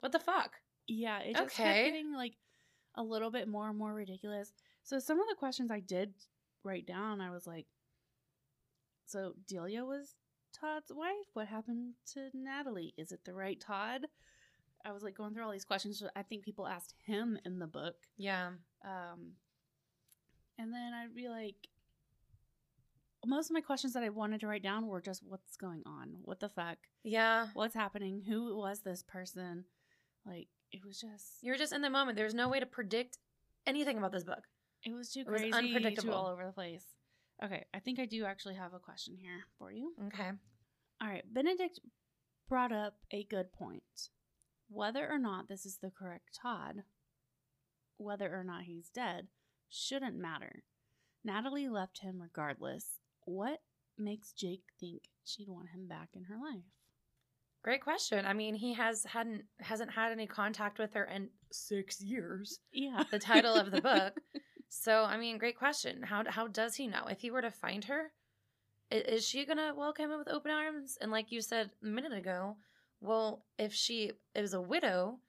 What 0.00 0.12
the 0.12 0.18
fuck? 0.18 0.52
Yeah, 0.86 1.18
it 1.20 1.34
just 1.36 1.54
Okay. 1.58 1.62
kept 1.64 1.86
getting 1.86 2.14
like 2.14 2.34
a 2.94 3.02
little 3.02 3.30
bit 3.30 3.48
more 3.48 3.68
and 3.68 3.78
more 3.78 3.92
ridiculous. 3.94 4.52
So 4.82 4.98
some 4.98 5.20
of 5.20 5.28
the 5.28 5.34
questions 5.34 5.70
I 5.70 5.80
did 5.80 6.14
write 6.64 6.86
down, 6.86 7.20
I 7.20 7.30
was 7.30 7.46
like, 7.46 7.66
so 9.06 9.32
Delia 9.46 9.84
was 9.84 10.14
Todd's 10.58 10.92
wife. 10.94 11.26
What 11.34 11.46
happened 11.48 11.94
to 12.14 12.28
Natalie? 12.34 12.94
Is 12.96 13.12
it 13.12 13.20
the 13.24 13.34
right 13.34 13.60
Todd? 13.60 14.06
I 14.84 14.92
was 14.92 15.02
like 15.02 15.16
going 15.16 15.34
through 15.34 15.44
all 15.44 15.52
these 15.52 15.64
questions. 15.64 16.02
I 16.14 16.22
think 16.22 16.44
people 16.44 16.66
asked 16.66 16.94
him 17.04 17.38
in 17.44 17.58
the 17.58 17.66
book. 17.66 17.96
Yeah. 18.16 18.50
Um, 18.84 19.32
and 20.58 20.72
then 20.72 20.92
I'd 20.94 21.14
be 21.14 21.28
like, 21.28 21.56
most 23.26 23.50
of 23.50 23.54
my 23.54 23.60
questions 23.60 23.92
that 23.94 24.02
I 24.02 24.08
wanted 24.10 24.40
to 24.40 24.46
write 24.46 24.62
down 24.62 24.86
were 24.86 25.00
just 25.00 25.22
what's 25.26 25.56
going 25.56 25.82
on? 25.86 26.16
What 26.22 26.40
the 26.40 26.48
fuck? 26.48 26.78
Yeah. 27.02 27.48
What's 27.54 27.74
happening? 27.74 28.22
Who 28.28 28.56
was 28.56 28.80
this 28.80 29.02
person? 29.02 29.64
Like, 30.24 30.48
it 30.72 30.84
was 30.86 31.00
just. 31.00 31.24
You're 31.42 31.56
just 31.56 31.72
in 31.72 31.82
the 31.82 31.90
moment. 31.90 32.16
There's 32.16 32.34
no 32.34 32.48
way 32.48 32.60
to 32.60 32.66
predict 32.66 33.18
anything 33.66 33.98
about 33.98 34.12
this 34.12 34.24
book. 34.24 34.44
It 34.84 34.92
was 34.94 35.10
too 35.12 35.20
It 35.20 35.30
was 35.30 35.40
crazy, 35.40 35.56
unpredictable. 35.56 36.10
too 36.12 36.14
all 36.16 36.26
over 36.26 36.46
the 36.46 36.52
place. 36.52 36.84
Okay, 37.44 37.64
I 37.72 37.78
think 37.78 37.98
I 37.98 38.04
do 38.06 38.24
actually 38.24 38.56
have 38.56 38.74
a 38.74 38.78
question 38.78 39.16
here 39.16 39.44
for 39.58 39.70
you. 39.72 39.92
Okay. 40.08 40.30
All 41.00 41.08
right, 41.08 41.22
Benedict 41.32 41.80
brought 42.48 42.72
up 42.72 42.94
a 43.12 43.24
good 43.24 43.52
point. 43.52 43.82
Whether 44.68 45.08
or 45.08 45.18
not 45.18 45.48
this 45.48 45.64
is 45.64 45.78
the 45.80 45.90
correct 45.90 46.38
Todd, 46.42 46.82
whether 47.96 48.28
or 48.34 48.44
not 48.44 48.64
he's 48.64 48.88
dead, 48.88 49.28
shouldn't 49.70 50.16
matter. 50.16 50.64
Natalie 51.24 51.68
left 51.68 52.00
him 52.00 52.20
regardless. 52.20 53.00
What 53.28 53.58
makes 53.98 54.32
Jake 54.32 54.62
think 54.80 55.02
she'd 55.22 55.48
want 55.48 55.68
him 55.68 55.86
back 55.86 56.08
in 56.14 56.24
her 56.24 56.36
life? 56.36 56.64
Great 57.62 57.82
question. 57.82 58.24
I 58.24 58.32
mean, 58.32 58.54
he 58.54 58.72
has 58.72 59.04
hadn't 59.04 59.42
hasn't 59.60 59.90
had 59.90 60.12
any 60.12 60.26
contact 60.26 60.78
with 60.78 60.94
her 60.94 61.04
in 61.04 61.28
six 61.52 62.00
years. 62.00 62.60
Yeah. 62.72 63.04
The 63.10 63.18
title 63.18 63.54
of 63.54 63.70
the 63.70 63.82
book. 63.82 64.14
So, 64.70 65.04
I 65.04 65.16
mean, 65.16 65.38
great 65.38 65.56
question. 65.56 66.02
How 66.02 66.24
how 66.28 66.46
does 66.46 66.74
he 66.74 66.86
know 66.86 67.06
if 67.08 67.22
he 67.22 67.30
were 67.30 67.40
to 67.40 67.50
find 67.50 67.84
her? 67.84 68.12
Is 68.90 69.26
she 69.26 69.46
gonna 69.46 69.72
welcome 69.74 70.10
him 70.10 70.18
with 70.18 70.28
open 70.28 70.50
arms? 70.50 70.98
And 71.00 71.10
like 71.10 71.32
you 71.32 71.40
said 71.40 71.70
a 71.82 71.86
minute 71.86 72.12
ago, 72.12 72.58
well, 73.00 73.46
if 73.58 73.72
she 73.72 74.12
is 74.34 74.52
a 74.52 74.60
widow, 74.60 75.20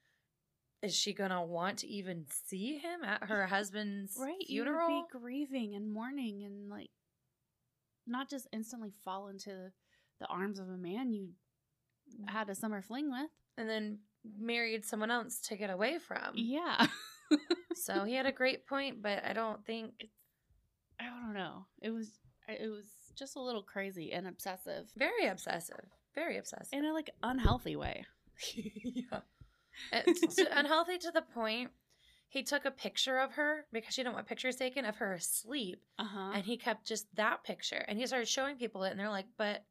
is 0.84 0.94
she 0.94 1.14
gonna 1.14 1.42
want 1.42 1.78
to 1.80 1.88
even 1.88 2.26
see 2.30 2.80
him 2.80 3.06
at 3.06 3.30
her 3.30 3.48
husband's 3.48 4.18
right. 4.20 4.44
funeral? 4.46 5.08
Be 5.10 5.18
grieving 5.18 5.74
and 5.74 5.90
mourning 5.90 6.44
and 6.44 6.70
like 6.70 6.90
not 8.10 8.30
just 8.30 8.48
instantly 8.52 8.92
fall 9.04 9.28
into 9.28 9.72
the 10.20 10.28
arms 10.28 10.60
of 10.60 10.68
a 10.70 10.78
man 10.78 11.14
you 11.14 11.30
mm. 12.22 12.30
had 12.30 12.50
a 12.50 12.56
summer 12.56 12.82
fling 12.82 13.12
with. 13.12 13.30
and 13.58 13.70
then 13.70 14.00
married 14.38 14.86
someone 14.86 15.12
else 15.12 15.40
to 15.40 15.56
get 15.56 15.70
away 15.70 15.98
from. 16.00 16.34
Yeah. 16.36 16.88
So 17.76 18.04
he 18.04 18.16
had 18.16 18.26
a 18.26 18.32
great 18.32 18.68
point, 18.68 19.02
but 19.02 19.24
I 19.24 19.34
don't 19.34 19.66
think 19.66 20.10
I 21.00 21.06
don't 21.06 21.34
know. 21.34 21.66
It 21.82 21.92
was 21.92 22.12
it 22.48 22.70
was 22.70 22.86
just 23.16 23.36
a 23.36 23.42
little 23.42 23.64
crazy 23.64 24.12
and 24.12 24.28
obsessive 24.28 24.90
very 24.98 25.28
obsessive. 25.28 25.86
Very 26.16 26.38
obsessive. 26.38 26.68
in 26.74 26.86
a 26.86 26.94
like 26.94 27.12
unhealthy 27.24 27.76
way. 27.76 28.06
yeah. 28.56 29.20
It's 29.94 30.38
unhealthy 30.52 30.98
to 30.98 31.12
the 31.12 31.22
point 31.22 31.72
he 32.30 32.44
took 32.44 32.64
a 32.66 32.72
picture 32.72 33.18
of 33.20 33.34
her 33.34 33.66
because 33.74 33.94
she 33.94 34.04
didn't 34.04 34.14
want 34.16 34.28
pictures 34.28 34.56
taken 34.56 34.86
of 34.86 34.98
her 34.98 35.14
asleep, 35.14 35.84
Uh-huh. 35.98 36.32
and 36.36 36.46
he 36.46 36.58
kept 36.58 36.86
just 36.88 37.08
that 37.16 37.44
picture, 37.44 37.84
and 37.88 37.98
he 37.98 38.06
started 38.08 38.28
showing 38.28 38.56
people 38.58 38.84
it, 38.84 38.92
and 38.92 39.00
they're 39.00 39.10
like, 39.10 39.26
"But 39.38 39.66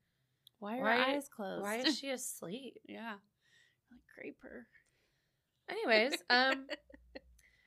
why 0.58 0.78
are 0.78 0.82
why- 0.82 0.96
her 0.96 1.02
eyes 1.16 1.28
closed? 1.28 1.62
why 1.62 1.76
is 1.76 1.96
she 1.98 2.10
asleep?" 2.10 2.76
yeah. 2.88 3.14
Like 3.90 4.00
grape 4.14 4.38
her. 4.42 4.66
Anyways, 5.68 6.12
um, 6.30 6.66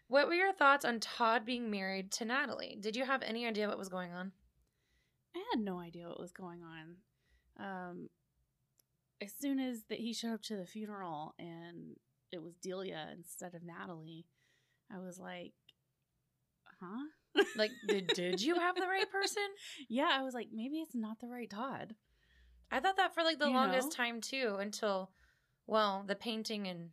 what 0.08 0.28
were 0.28 0.34
your 0.34 0.54
thoughts 0.54 0.84
on 0.86 1.00
Todd 1.00 1.46
being 1.46 1.72
married 1.72 2.12
to 2.14 2.26
Natalie? 2.26 2.78
Did 2.80 2.96
you 2.96 3.06
have 3.06 3.24
any 3.24 3.46
idea 3.48 3.68
what 3.68 3.78
was 3.78 3.90
going 3.90 4.12
on? 4.12 4.32
I 5.36 5.42
had 5.54 5.64
no 5.64 5.80
idea 5.80 6.08
what 6.10 6.20
was 6.20 6.32
going 6.34 6.62
on. 6.64 6.96
Um, 7.58 8.10
as 9.22 9.34
soon 9.40 9.60
as 9.60 9.84
that 9.90 10.00
he 10.00 10.14
showed 10.14 10.34
up 10.34 10.42
to 10.44 10.58
the 10.58 10.66
funeral 10.66 11.34
and 11.40 11.96
it 12.32 12.42
was 12.42 12.56
Delia 12.62 13.08
instead 13.16 13.54
of 13.56 13.64
Natalie, 13.64 14.26
I 14.94 15.00
was 15.00 15.20
like, 15.20 15.54
"Huh?" 16.80 17.06
Like, 17.56 17.72
did 17.88 18.08
did 18.08 18.42
you 18.42 18.56
have 18.56 18.76
the 18.76 18.88
right 18.88 19.10
person? 19.10 19.44
Yeah, 19.90 20.10
I 20.12 20.22
was 20.24 20.34
like, 20.34 20.50
maybe 20.52 20.78
it's 20.80 20.96
not 20.96 21.20
the 21.20 21.28
right 21.30 21.50
Todd. 21.50 21.96
I 22.72 22.80
thought 22.80 22.98
that 22.98 23.14
for 23.14 23.24
like 23.24 23.40
the 23.40 23.48
You 23.48 23.54
longest 23.54 23.90
know? 23.98 24.04
time 24.04 24.22
too, 24.22 24.58
until 24.60 25.12
well, 25.68 26.04
the 26.06 26.16
painting 26.16 26.66
in 26.66 26.90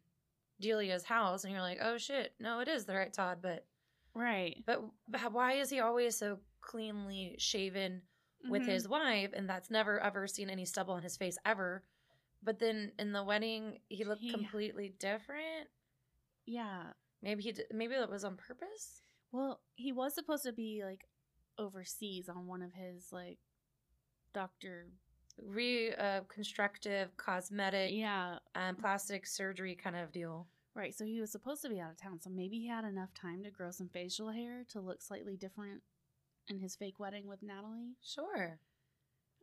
Delia's 0.60 1.04
house, 1.04 1.44
and 1.44 1.52
you're 1.52 1.62
like, 1.62 1.78
oh 1.82 1.98
shit, 1.98 2.34
no, 2.38 2.60
it 2.60 2.68
is 2.68 2.84
the 2.84 2.94
right 2.94 3.12
Todd, 3.12 3.38
but 3.42 3.66
Right. 4.14 4.62
but 4.66 4.82
why 5.32 5.54
is 5.54 5.70
he 5.70 5.80
always 5.80 6.16
so 6.16 6.38
cleanly 6.60 7.36
shaven 7.38 8.02
with 8.48 8.62
Mhm. 8.62 8.66
his 8.66 8.88
wife, 8.88 9.30
and 9.32 9.48
that's 9.48 9.70
never 9.70 10.00
ever 10.00 10.26
seen 10.26 10.50
any 10.50 10.64
stubble 10.64 10.94
on 10.94 11.02
his 11.02 11.16
face 11.16 11.38
ever? 11.44 11.84
But 12.42 12.58
then 12.60 12.92
in 12.98 13.12
the 13.12 13.24
wedding, 13.24 13.80
he 13.88 14.04
looked 14.04 14.22
He- 14.22 14.30
completely 14.30 14.88
different. 14.90 15.68
Yeah. 16.46 16.92
Maybe 17.22 17.42
he 17.42 17.52
did, 17.52 17.66
maybe 17.72 17.94
that 17.94 18.10
was 18.10 18.24
on 18.24 18.36
purpose. 18.36 19.02
Well, 19.32 19.60
he 19.74 19.92
was 19.92 20.14
supposed 20.14 20.44
to 20.44 20.52
be 20.52 20.82
like 20.84 21.04
overseas 21.58 22.28
on 22.28 22.46
one 22.46 22.62
of 22.62 22.72
his 22.72 23.12
like 23.12 23.38
doctor. 24.32 24.86
Reconstructive, 25.40 27.16
cosmetic, 27.16 27.92
Yeah. 27.92 28.38
um, 28.54 28.76
plastic 28.76 29.26
surgery 29.26 29.74
kind 29.76 29.96
of 29.96 30.12
deal. 30.12 30.48
Right. 30.74 30.94
So 30.94 31.04
he 31.04 31.20
was 31.20 31.32
supposed 31.32 31.62
to 31.62 31.68
be 31.68 31.80
out 31.80 31.90
of 31.90 31.96
town. 31.96 32.20
So 32.20 32.30
maybe 32.30 32.58
he 32.58 32.68
had 32.68 32.84
enough 32.84 33.12
time 33.14 33.42
to 33.44 33.50
grow 33.50 33.70
some 33.70 33.88
facial 33.88 34.30
hair 34.30 34.64
to 34.70 34.80
look 34.80 35.02
slightly 35.02 35.36
different 35.36 35.82
in 36.48 36.58
his 36.60 36.76
fake 36.76 36.98
wedding 37.00 37.26
with 37.26 37.42
Natalie. 37.42 37.96
Sure. 38.02 38.58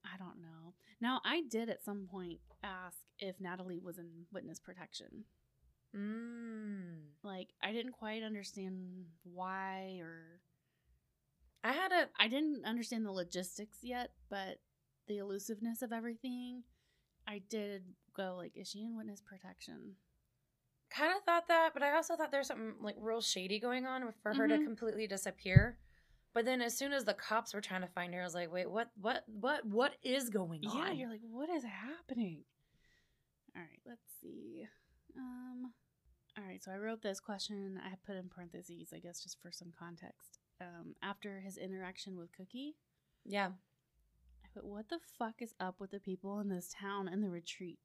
I 0.05 0.17
don't 0.17 0.39
know. 0.39 0.73
Now, 1.01 1.19
I 1.25 1.41
did 1.49 1.69
at 1.69 1.83
some 1.83 2.07
point 2.09 2.39
ask 2.63 2.97
if 3.19 3.39
Natalie 3.41 3.79
was 3.83 3.97
in 3.97 4.25
witness 4.31 4.59
protection. 4.59 5.25
Mm. 5.95 6.97
Like, 7.23 7.49
I 7.63 7.71
didn't 7.71 7.93
quite 7.93 8.23
understand 8.23 9.05
why, 9.23 9.97
or 10.01 10.41
I 11.63 11.71
had 11.71 11.91
a 11.91 12.09
I 12.19 12.27
didn't 12.27 12.65
understand 12.65 13.05
the 13.05 13.11
logistics 13.11 13.79
yet, 13.81 14.11
but 14.29 14.59
the 15.07 15.17
elusiveness 15.17 15.81
of 15.81 15.91
everything, 15.93 16.63
I 17.27 17.41
did 17.49 17.83
go, 18.15 18.35
like, 18.37 18.51
is 18.55 18.67
she 18.69 18.83
in 18.83 18.95
witness 18.95 19.21
protection? 19.21 19.95
kind 20.91 21.13
of 21.17 21.23
thought 21.23 21.47
that, 21.49 21.71
but 21.73 21.83
I 21.83 21.93
also 21.93 22.15
thought 22.15 22.31
there's 22.31 22.47
something 22.47 22.75
like 22.79 22.95
real 22.99 23.19
shady 23.19 23.59
going 23.59 23.85
on 23.85 24.13
for 24.21 24.33
her 24.33 24.47
to 24.47 24.57
Mhm. 24.57 24.63
completely 24.63 25.07
disappear. 25.07 25.77
But 26.31 26.45
then 26.45 26.61
as 26.61 26.77
soon 26.77 26.93
as 26.93 27.03
the 27.03 27.13
cops 27.13 27.53
were 27.53 27.59
trying 27.59 27.81
to 27.81 27.87
find 27.87 28.13
her, 28.13 28.21
I 28.21 28.23
was 28.23 28.35
like, 28.35 28.49
wait, 28.51 28.69
what 28.69 28.91
what 28.95 29.27
what 29.27 29.65
what 29.65 29.97
is 30.03 30.29
going 30.29 30.65
on? 30.65 30.77
Yeah, 30.77 30.91
you're 30.91 31.09
like, 31.09 31.21
what 31.23 31.49
is 31.49 31.63
happening? 31.65 32.45
All 33.55 33.61
right, 33.61 33.81
let's 33.85 34.07
see. 34.21 34.67
Um, 35.17 35.73
all 36.37 36.43
right, 36.45 36.63
so 36.63 36.71
I 36.71 36.77
wrote 36.77 37.01
this 37.01 37.19
question. 37.19 37.79
I 37.83 37.95
put 38.05 38.17
in 38.17 38.29
parentheses, 38.29 38.91
I 38.93 38.99
guess, 38.99 39.21
just 39.21 39.41
for 39.41 39.51
some 39.51 39.71
context. 39.77 40.39
Um, 40.61 40.95
after 41.01 41.39
his 41.39 41.57
interaction 41.57 42.17
with 42.17 42.31
Cookie, 42.35 42.75
yeah. 43.25 43.47
I 44.43 44.47
put, 44.53 44.65
what 44.65 44.89
the 44.89 44.99
fuck 45.17 45.41
is 45.41 45.53
up 45.59 45.79
with 45.79 45.91
the 45.91 45.99
people 45.99 46.39
in 46.39 46.49
this 46.49 46.73
town 46.79 47.07
and 47.07 47.23
the 47.23 47.29
retreat? 47.29 47.79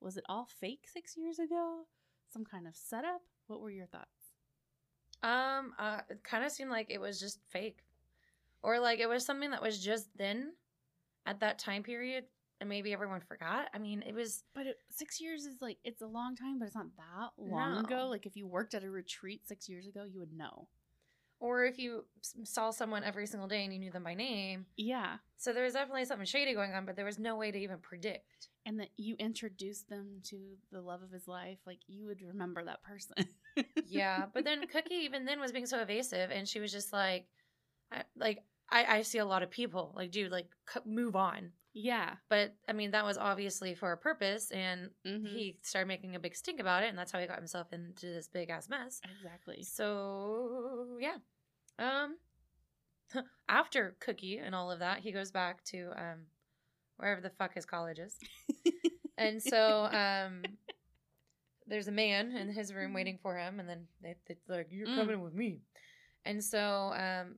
Was 0.00 0.16
it 0.16 0.24
all 0.28 0.46
fake 0.60 0.86
six 0.92 1.16
years 1.16 1.38
ago? 1.38 1.86
Some 2.32 2.44
kind 2.44 2.66
of 2.66 2.76
setup? 2.76 3.22
What 3.46 3.60
were 3.60 3.70
your 3.70 3.86
thoughts? 3.86 4.10
Um, 5.22 5.72
uh, 5.78 6.00
it 6.10 6.22
kind 6.22 6.44
of 6.44 6.52
seemed 6.52 6.70
like 6.70 6.90
it 6.90 7.00
was 7.00 7.18
just 7.18 7.40
fake, 7.48 7.84
or 8.62 8.78
like 8.78 9.00
it 9.00 9.08
was 9.08 9.24
something 9.24 9.50
that 9.50 9.62
was 9.62 9.82
just 9.82 10.08
then, 10.16 10.52
at 11.24 11.40
that 11.40 11.58
time 11.58 11.82
period, 11.82 12.24
and 12.60 12.68
maybe 12.68 12.92
everyone 12.92 13.20
forgot. 13.20 13.68
I 13.74 13.78
mean, 13.78 14.02
it 14.06 14.14
was 14.14 14.44
But 14.54 14.66
it, 14.66 14.76
six 14.90 15.20
years 15.20 15.44
is 15.44 15.56
like, 15.60 15.78
it's 15.84 16.02
a 16.02 16.06
long 16.06 16.34
time, 16.36 16.58
but 16.58 16.66
it's 16.66 16.74
not 16.74 16.86
that 16.96 17.30
long 17.38 17.74
No. 17.74 17.80
ago. 17.80 18.06
Like, 18.08 18.26
if 18.26 18.36
you 18.36 18.46
worked 18.46 18.74
at 18.74 18.84
a 18.84 18.90
retreat 18.90 19.46
six 19.46 19.68
years 19.68 19.86
ago, 19.86 20.04
you 20.04 20.18
would 20.20 20.32
know. 20.32 20.68
or 21.38 21.66
if 21.66 21.78
you 21.78 22.06
saw 22.44 22.70
someone 22.70 23.04
every 23.04 23.26
single 23.26 23.46
day 23.46 23.62
and 23.62 23.70
you 23.72 23.78
knew 23.78 23.90
them 23.92 24.02
by 24.04 24.14
name. 24.14 24.64
Yeah. 24.78 25.18
So 25.36 25.52
there 25.52 25.64
was 25.64 25.74
definitely 25.74 26.06
something 26.06 26.24
shady 26.24 26.54
going 26.54 26.72
on, 26.72 26.86
but 26.86 26.96
there 26.96 27.04
was 27.04 27.18
no 27.18 27.36
way 27.36 27.50
to 27.50 27.58
even 27.58 27.78
predict. 27.78 28.48
and 28.64 28.80
that 28.80 28.88
you 28.96 29.16
introduced 29.18 29.88
them 29.90 30.22
to 30.24 30.56
the 30.72 30.80
love 30.80 31.02
of 31.02 31.10
his 31.12 31.28
life, 31.28 31.58
like 31.66 31.78
you 31.86 32.06
would 32.06 32.22
remember 32.22 32.64
that 32.64 32.82
person. 32.82 33.16
yeah 33.88 34.26
but 34.34 34.44
then 34.44 34.66
cookie 34.66 34.94
even 35.04 35.24
then 35.24 35.38
was 35.40 35.52
being 35.52 35.66
so 35.66 35.78
evasive 35.80 36.30
and 36.30 36.48
she 36.48 36.58
was 36.60 36.72
just 36.72 36.92
like 36.92 37.26
I, 37.92 38.02
like 38.16 38.42
I, 38.70 38.84
I 38.98 39.02
see 39.02 39.18
a 39.18 39.24
lot 39.24 39.42
of 39.42 39.50
people 39.50 39.92
like 39.96 40.10
dude 40.10 40.32
like 40.32 40.48
c- 40.72 40.80
move 40.84 41.14
on 41.16 41.52
yeah. 41.78 42.14
but 42.30 42.54
i 42.68 42.72
mean 42.72 42.90
that 42.92 43.04
was 43.04 43.18
obviously 43.18 43.74
for 43.74 43.92
a 43.92 43.96
purpose 43.98 44.50
and 44.50 44.88
Mhm. 45.04 45.26
he 45.28 45.58
started 45.62 45.86
making 45.88 46.16
a 46.16 46.18
big 46.18 46.34
stink 46.34 46.58
about 46.58 46.82
it 46.82 46.88
and 46.88 46.96
that's 46.98 47.12
how 47.12 47.18
he 47.18 47.26
got 47.26 47.36
himself 47.38 47.70
into 47.72 48.06
this 48.06 48.28
big 48.28 48.48
ass 48.50 48.68
mess 48.70 49.00
exactly. 49.18 49.62
so 49.62 50.96
yeah 51.00 51.16
um 51.78 52.16
after 53.48 53.94
cookie 54.00 54.38
and 54.38 54.54
all 54.54 54.70
of 54.70 54.78
that 54.78 55.00
he 55.00 55.12
goes 55.12 55.30
back 55.30 55.62
to 55.64 55.90
um 55.96 56.26
wherever 56.96 57.20
the 57.20 57.30
fuck 57.30 57.52
his 57.54 57.66
college 57.66 57.98
is 57.98 58.16
and 59.18 59.42
so 59.42 59.84
um 59.92 60.56
there's 61.66 61.88
a 61.88 61.92
man 61.92 62.32
in 62.36 62.48
his 62.52 62.72
room 62.72 62.92
waiting 62.94 63.18
for 63.22 63.36
him 63.36 63.60
and 63.60 63.68
then 63.68 63.86
they, 64.02 64.14
they 64.26 64.36
they're 64.48 64.58
like 64.58 64.68
you're 64.70 64.86
Mm. 64.88 64.96
coming 64.96 65.20
with 65.20 65.34
me 65.34 65.60
and 66.24 66.42
so 66.42 66.92
um 66.96 67.36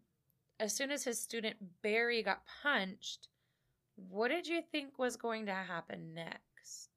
as 0.61 0.75
soon 0.75 0.91
as 0.91 1.03
his 1.05 1.21
student 1.21 1.57
barry 1.83 2.23
got 2.23 2.43
punched 2.63 3.29
what 4.09 4.29
did 4.29 4.47
you 4.47 4.63
think 4.71 4.99
was 4.99 5.17
going 5.17 5.47
to 5.47 5.53
happen 5.53 6.15
next 6.15 6.89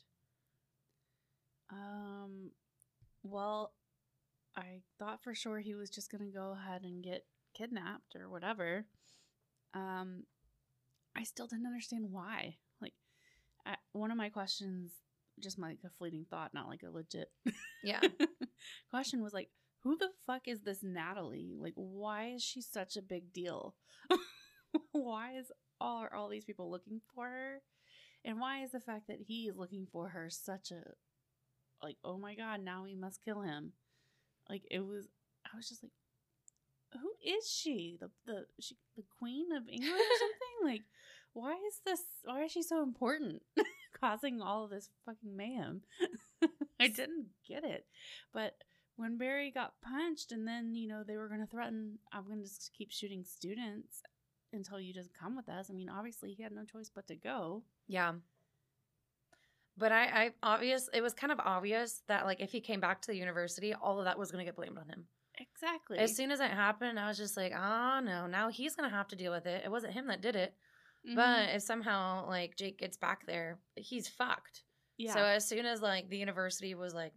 Um, 1.71 2.51
well, 3.23 3.73
I 4.55 4.81
thought 4.99 5.23
for 5.23 5.33
sure 5.33 5.59
he 5.59 5.75
was 5.75 5.89
just 5.89 6.11
gonna 6.11 6.25
go 6.25 6.51
ahead 6.51 6.83
and 6.83 7.03
get 7.03 7.25
kidnapped 7.53 8.15
or 8.15 8.29
whatever. 8.29 8.85
Um, 9.73 10.23
I 11.15 11.23
still 11.23 11.47
didn't 11.47 11.65
understand 11.65 12.07
why. 12.11 12.57
Like, 12.81 12.93
I, 13.65 13.75
one 13.93 14.11
of 14.11 14.17
my 14.17 14.29
questions, 14.29 14.91
just 15.39 15.57
my, 15.57 15.69
like 15.69 15.79
a 15.85 15.89
fleeting 15.97 16.25
thought, 16.29 16.53
not 16.53 16.67
like 16.67 16.83
a 16.83 16.89
legit 16.91 17.31
yeah 17.83 18.01
question, 18.89 19.23
was 19.23 19.33
like, 19.33 19.49
who 19.83 19.97
the 19.97 20.09
fuck 20.27 20.47
is 20.47 20.61
this 20.61 20.83
Natalie? 20.83 21.55
Like, 21.57 21.73
why 21.75 22.31
is 22.35 22.43
she 22.43 22.61
such 22.61 22.97
a 22.97 23.01
big 23.01 23.33
deal? 23.33 23.75
why 24.91 25.33
is 25.37 25.51
all 25.81 26.03
are 26.03 26.13
all 26.13 26.29
these 26.29 26.45
people 26.45 26.69
looking 26.69 27.01
for 27.13 27.25
her? 27.25 27.61
And 28.23 28.39
why 28.39 28.63
is 28.63 28.71
the 28.71 28.79
fact 28.79 29.07
that 29.07 29.21
he 29.27 29.47
is 29.47 29.57
looking 29.57 29.87
for 29.91 30.09
her 30.09 30.29
such 30.29 30.71
a 30.71 30.83
like, 31.83 31.97
oh 32.03 32.17
my 32.17 32.35
god, 32.35 32.63
now 32.63 32.83
we 32.83 32.95
must 32.95 33.25
kill 33.25 33.41
him. 33.41 33.73
Like 34.49 34.63
it 34.69 34.79
was, 34.85 35.07
I 35.45 35.55
was 35.55 35.67
just 35.67 35.83
like, 35.83 35.91
who 36.93 37.11
is 37.25 37.49
she? 37.49 37.97
The 37.99 38.09
the 38.25 38.45
she 38.59 38.75
the 38.95 39.03
queen 39.17 39.51
of 39.55 39.67
England 39.67 39.93
or 39.93 40.17
something? 40.19 40.73
like, 40.73 40.81
why 41.33 41.53
is 41.53 41.79
this? 41.85 42.01
Why 42.23 42.43
is 42.43 42.51
she 42.51 42.61
so 42.61 42.83
important? 42.83 43.41
Causing 43.99 44.41
all 44.41 44.65
of 44.65 44.71
this 44.71 44.89
fucking 45.05 45.35
mayhem. 45.35 45.81
I 46.79 46.87
didn't 46.87 47.27
get 47.47 47.63
it, 47.63 47.85
but 48.33 48.55
when 48.97 49.17
Barry 49.17 49.51
got 49.51 49.73
punched, 49.81 50.31
and 50.31 50.47
then 50.47 50.75
you 50.75 50.87
know 50.87 51.03
they 51.05 51.17
were 51.17 51.27
going 51.27 51.41
to 51.41 51.47
threaten, 51.47 51.99
I'm 52.11 52.25
going 52.25 52.39
to 52.39 52.47
just 52.47 52.71
keep 52.77 52.91
shooting 52.91 53.23
students 53.23 54.01
until 54.53 54.79
you 54.79 54.93
just 54.93 55.13
come 55.13 55.35
with 55.35 55.49
us. 55.49 55.69
I 55.69 55.73
mean, 55.73 55.89
obviously 55.89 56.33
he 56.33 56.43
had 56.43 56.51
no 56.51 56.63
choice 56.65 56.89
but 56.93 57.07
to 57.07 57.15
go. 57.15 57.63
Yeah. 57.87 58.13
But 59.77 59.91
I, 59.91 60.03
I 60.03 60.31
obvious 60.43 60.89
it 60.93 61.01
was 61.01 61.13
kind 61.13 61.31
of 61.31 61.39
obvious 61.39 62.03
that 62.07 62.25
like 62.25 62.41
if 62.41 62.51
he 62.51 62.59
came 62.61 62.79
back 62.79 63.01
to 63.01 63.07
the 63.11 63.17
university, 63.17 63.73
all 63.73 63.99
of 63.99 64.05
that 64.05 64.19
was 64.19 64.31
gonna 64.31 64.45
get 64.45 64.55
blamed 64.55 64.77
on 64.77 64.87
him. 64.87 65.05
Exactly. 65.39 65.97
As 65.97 66.15
soon 66.15 66.29
as 66.29 66.39
it 66.39 66.51
happened, 66.51 66.99
I 66.99 67.07
was 67.07 67.17
just 67.17 67.37
like, 67.37 67.53
oh 67.53 67.99
no, 68.03 68.27
now 68.27 68.49
he's 68.49 68.75
gonna 68.75 68.89
have 68.89 69.07
to 69.09 69.15
deal 69.15 69.31
with 69.31 69.45
it. 69.45 69.63
It 69.65 69.71
wasn't 69.71 69.93
him 69.93 70.07
that 70.07 70.21
did 70.21 70.35
it. 70.35 70.53
Mhm. 71.07 71.15
But 71.15 71.55
if 71.55 71.63
somehow 71.63 72.27
like 72.27 72.55
Jake 72.57 72.77
gets 72.77 72.97
back 72.97 73.25
there, 73.25 73.59
he's 73.75 74.07
fucked. 74.07 74.63
yeah, 74.97 75.13
So 75.13 75.19
as 75.23 75.47
soon 75.47 75.65
as 75.65 75.81
like 75.81 76.09
the 76.09 76.17
university 76.17 76.75
was 76.75 76.93
like, 76.93 77.13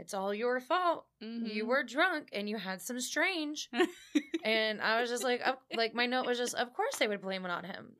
it's 0.00 0.14
all 0.14 0.32
your 0.34 0.60
fault. 0.60 1.06
You 1.20 1.64
Mhm. 1.64 1.66
were 1.66 1.82
drunk 1.84 2.28
and 2.32 2.48
you 2.48 2.56
had 2.56 2.80
some 2.80 3.00
strange. 3.00 3.68
and 4.44 4.80
I 4.80 5.00
was 5.00 5.10
just 5.10 5.22
like, 5.24 5.42
like 5.74 5.94
my 5.94 6.06
note 6.06 6.26
was 6.26 6.38
just, 6.38 6.54
of 6.54 6.72
course 6.72 6.96
they 6.96 7.06
would 7.08 7.20
blame 7.20 7.44
it 7.44 7.50
on 7.50 7.64
him. 7.64 7.96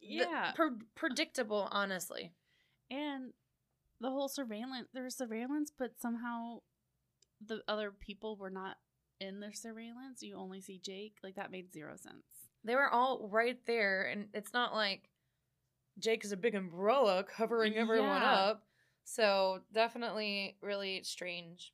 The- 0.00 0.06
yeah, 0.06 0.52
pre- 0.54 0.70
predictable, 0.94 1.68
honestly. 1.70 2.32
and 2.90 3.32
the 4.00 4.10
whole 4.10 4.28
surveillance. 4.28 4.88
There 4.92 5.04
was 5.04 5.16
surveillance, 5.16 5.72
but 5.76 5.98
somehow 5.98 6.60
the 7.44 7.62
other 7.68 7.90
people 7.90 8.36
were 8.36 8.50
not 8.50 8.76
in 9.20 9.40
their 9.40 9.52
surveillance. 9.54 10.22
You 10.22 10.36
only 10.36 10.60
see 10.60 10.78
Jake. 10.78 11.14
Like 11.22 11.36
that 11.36 11.50
made 11.50 11.72
zero 11.72 11.96
sense. 11.96 12.24
They 12.64 12.74
were 12.74 12.88
all 12.90 13.28
right 13.30 13.58
there, 13.66 14.02
and 14.04 14.28
it's 14.34 14.52
not 14.52 14.74
like 14.74 15.08
Jake 15.98 16.24
is 16.24 16.32
a 16.32 16.36
big 16.36 16.54
umbrella 16.54 17.24
covering 17.24 17.76
everyone 17.76 18.20
Yeah. 18.20 18.34
up. 18.34 18.66
So 19.04 19.60
definitely 19.72 20.56
really 20.62 21.02
strange. 21.02 21.72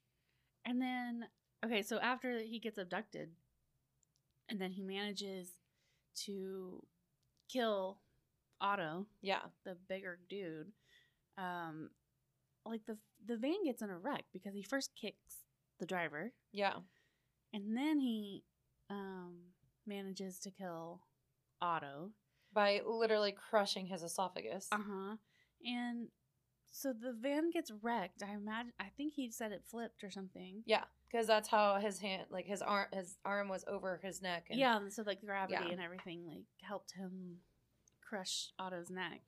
And 0.64 0.80
then, 0.80 1.24
okay, 1.64 1.82
so 1.82 1.98
after 1.98 2.38
he 2.38 2.58
gets 2.58 2.78
abducted, 2.78 3.30
and 4.48 4.60
then 4.60 4.72
he 4.72 4.82
manages 4.82 5.52
to 6.26 6.84
kill 7.48 7.98
Otto, 8.60 9.06
Yeah. 9.22 9.42
the 9.64 9.74
bigger 9.88 10.18
dude. 10.28 10.72
Um, 11.38 11.90
like 12.66 12.84
the 12.86 12.98
the 13.24 13.36
van 13.36 13.64
gets 13.64 13.80
in 13.82 13.90
a 13.90 13.96
wreck 13.98 14.24
because 14.32 14.54
he 14.54 14.62
first 14.62 14.94
kicks 15.00 15.44
the 15.78 15.86
driver, 15.86 16.32
Yeah. 16.52 16.74
and 17.52 17.76
then 17.76 18.00
he 18.00 18.44
um 18.90 19.38
manages 19.86 20.38
to 20.40 20.50
kill 20.50 21.00
Otto. 21.62 22.10
By 22.52 22.82
literally 22.84 23.32
crushing 23.32 23.86
his 23.86 24.02
esophagus. 24.02 24.68
Uh 24.72 24.78
huh. 24.86 25.16
And 25.64 26.08
so 26.70 26.92
the 26.92 27.12
van 27.12 27.50
gets 27.50 27.70
wrecked. 27.82 28.22
I 28.22 28.34
imagine. 28.34 28.72
I 28.78 28.86
think 28.96 29.12
he 29.14 29.30
said 29.30 29.52
it 29.52 29.62
flipped 29.66 30.02
or 30.04 30.10
something. 30.10 30.62
Yeah, 30.66 30.84
because 31.10 31.26
that's 31.26 31.48
how 31.48 31.78
his 31.80 31.98
hand, 32.00 32.26
like 32.30 32.46
his 32.46 32.62
arm, 32.62 32.86
his 32.92 33.16
arm 33.24 33.48
was 33.48 33.64
over 33.66 33.98
his 34.02 34.22
neck. 34.22 34.46
And 34.50 34.58
yeah, 34.58 34.78
so 34.90 35.02
like 35.06 35.20
gravity 35.24 35.58
Yeah. 35.66 35.72
and 35.72 35.80
everything 35.80 36.26
like 36.28 36.44
helped 36.62 36.92
him 36.92 37.38
crush 38.08 38.50
Otto's 38.58 38.90
neck. 38.90 39.20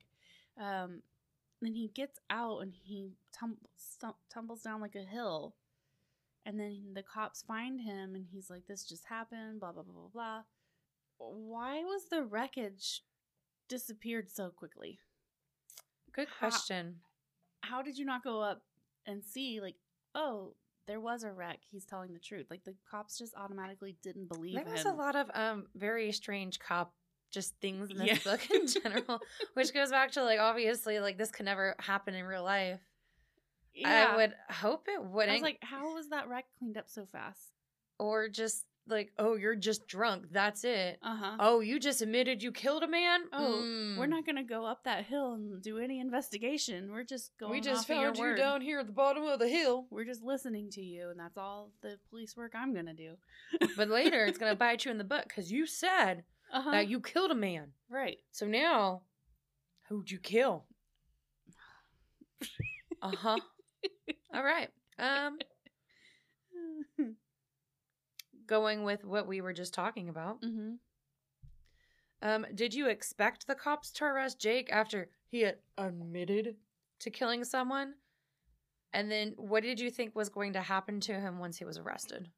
Um, 0.59 1.01
then 1.61 1.73
he 1.73 1.87
gets 1.87 2.19
out 2.29 2.59
and 2.59 2.73
he 2.73 3.11
tumbles 3.37 3.97
tumbles 4.33 4.61
down 4.61 4.81
like 4.81 4.95
a 4.95 5.03
hill, 5.03 5.55
and 6.45 6.59
then 6.59 6.91
the 6.93 7.03
cops 7.03 7.41
find 7.41 7.81
him 7.81 8.15
and 8.15 8.25
he's 8.31 8.49
like, 8.49 8.67
"This 8.67 8.83
just 8.83 9.05
happened." 9.05 9.59
Blah 9.59 9.71
blah 9.71 9.83
blah 9.83 9.93
blah 9.93 10.09
blah. 10.13 10.41
Why 11.17 11.83
was 11.83 12.05
the 12.09 12.23
wreckage 12.23 13.01
disappeared 13.69 14.29
so 14.29 14.49
quickly? 14.49 14.99
Good 16.11 16.27
question. 16.37 16.97
How 17.01 17.09
did 17.83 17.97
you 17.97 18.05
not 18.05 18.23
go 18.23 18.41
up 18.41 18.61
and 19.05 19.23
see 19.23 19.59
like, 19.61 19.75
oh, 20.15 20.53
there 20.87 20.99
was 20.99 21.23
a 21.23 21.31
wreck? 21.31 21.59
He's 21.71 21.85
telling 21.85 22.13
the 22.13 22.19
truth. 22.19 22.47
Like 22.49 22.63
the 22.63 22.75
cops 22.89 23.17
just 23.17 23.33
automatically 23.35 23.95
didn't 24.03 24.27
believe 24.27 24.55
There 24.55 24.65
was 24.71 24.85
a 24.85 24.91
lot 24.91 25.15
of 25.15 25.29
um 25.33 25.67
very 25.75 26.11
strange 26.11 26.59
cop 26.59 26.93
just 27.31 27.55
things 27.61 27.89
in 27.89 27.97
this 27.97 28.07
Yeah. 28.07 28.17
book 28.31 28.47
in 28.51 28.67
general, 28.67 29.21
which 29.53 29.73
goes 29.73 29.89
back 29.89 30.11
to 30.11 30.23
like 30.23 30.39
obviously 30.39 30.99
like 30.99 31.17
this 31.17 31.31
could 31.31 31.45
never 31.45 31.75
happen 31.79 32.13
in 32.13 32.25
real 32.25 32.43
life. 32.43 32.79
I 33.83 34.15
would 34.15 34.35
hope 34.51 34.87
it 34.87 35.03
wouldn't. 35.03 35.31
I 35.31 35.33
was 35.33 35.41
like, 35.41 35.57
how 35.61 35.95
was 35.95 36.09
that 36.09 36.27
wreck 36.29 36.45
cleaned 36.59 36.77
up 36.77 36.89
so 36.89 37.05
fast? 37.05 37.53
or 37.99 38.27
just 38.27 38.65
like, 38.87 39.11
oh, 39.17 39.35
you're 39.35 39.55
just 39.55 39.87
drunk. 39.87 40.25
That's 40.31 40.63
it. 40.63 40.99
Uh 41.01 41.15
huh. 41.15 41.35
Oh, 41.39 41.59
you 41.61 41.79
just 41.79 42.01
admitted 42.01 42.43
you 42.43 42.51
killed 42.51 42.83
a 42.83 42.87
man. 42.87 43.21
Oh, 43.31 43.61
Mm. 43.63 43.97
we're 43.97 44.07
not 44.07 44.25
gonna 44.25 44.43
go 44.43 44.65
up 44.65 44.83
that 44.83 45.05
hill 45.05 45.33
and 45.33 45.61
do 45.61 45.77
any 45.79 45.99
investigation. 45.99 46.91
We're 46.91 47.03
just 47.05 47.31
going. 47.39 47.51
We 47.51 47.61
just 47.61 47.85
off 47.85 47.89
of 47.89 47.95
your 48.01 48.05
found 48.07 48.17
you 48.17 48.23
word. 48.23 48.37
down 48.37 48.61
here 48.61 48.79
at 48.79 48.87
the 48.87 48.91
bottom 48.93 49.23
of 49.23 49.39
the 49.39 49.47
hill. 49.47 49.85
We're 49.89 50.05
just 50.05 50.21
listening 50.23 50.69
to 50.71 50.81
you, 50.81 51.09
and 51.09 51.19
that's 51.19 51.37
all 51.37 51.71
the 51.81 51.97
police 52.09 52.35
work 52.35 52.53
I'm 52.55 52.73
gonna 52.73 52.93
do. 52.93 53.13
But 53.77 53.89
later, 53.89 54.25
it's 54.25 54.37
gonna 54.37 54.55
bite 54.65 54.83
you 54.85 54.91
in 54.91 54.97
the 54.97 55.03
butt 55.03 55.27
because 55.27 55.51
you 55.51 55.65
said 55.65 56.23
Uh-huh. 56.51 56.71
that 56.71 56.87
you 56.87 56.99
killed 56.99 57.31
a 57.31 57.35
man. 57.35 57.73
right. 57.89 58.17
So 58.31 58.45
now, 58.45 59.03
who'd 59.89 60.11
you 60.11 60.19
kill? 60.19 60.65
Uh 63.01 63.11
huh. 63.17 63.37
All 64.33 64.43
right. 64.43 64.69
Um, 64.97 65.37
going 68.47 68.83
with 68.83 69.03
what 69.03 69.27
we 69.27 69.41
were 69.41 69.53
just 69.53 69.73
talking 69.73 70.09
about. 70.09 70.41
mm-hmm. 70.41 70.73
Um, 72.21 72.45
did 72.55 72.73
you 72.73 72.87
expect 72.87 73.47
the 73.47 73.55
cops 73.55 73.91
to 73.91 74.05
arrest 74.05 74.39
Jake 74.39 74.69
after 74.71 75.09
he 75.27 75.41
had 75.41 75.57
admitted 75.77 76.55
to 77.01 77.09
killing 77.09 77.43
someone? 77.43 77.95
And 78.93 79.11
then 79.11 79.33
what 79.35 79.63
did 79.63 79.79
you 79.79 79.91
think 79.91 80.15
was 80.15 80.29
going 80.29 80.53
to 80.53 80.61
happen 80.61 81.01
to 81.01 81.13
him 81.13 81.37
once 81.37 81.57
he 81.57 81.65
was 81.65 81.77
arrested? 81.77 82.29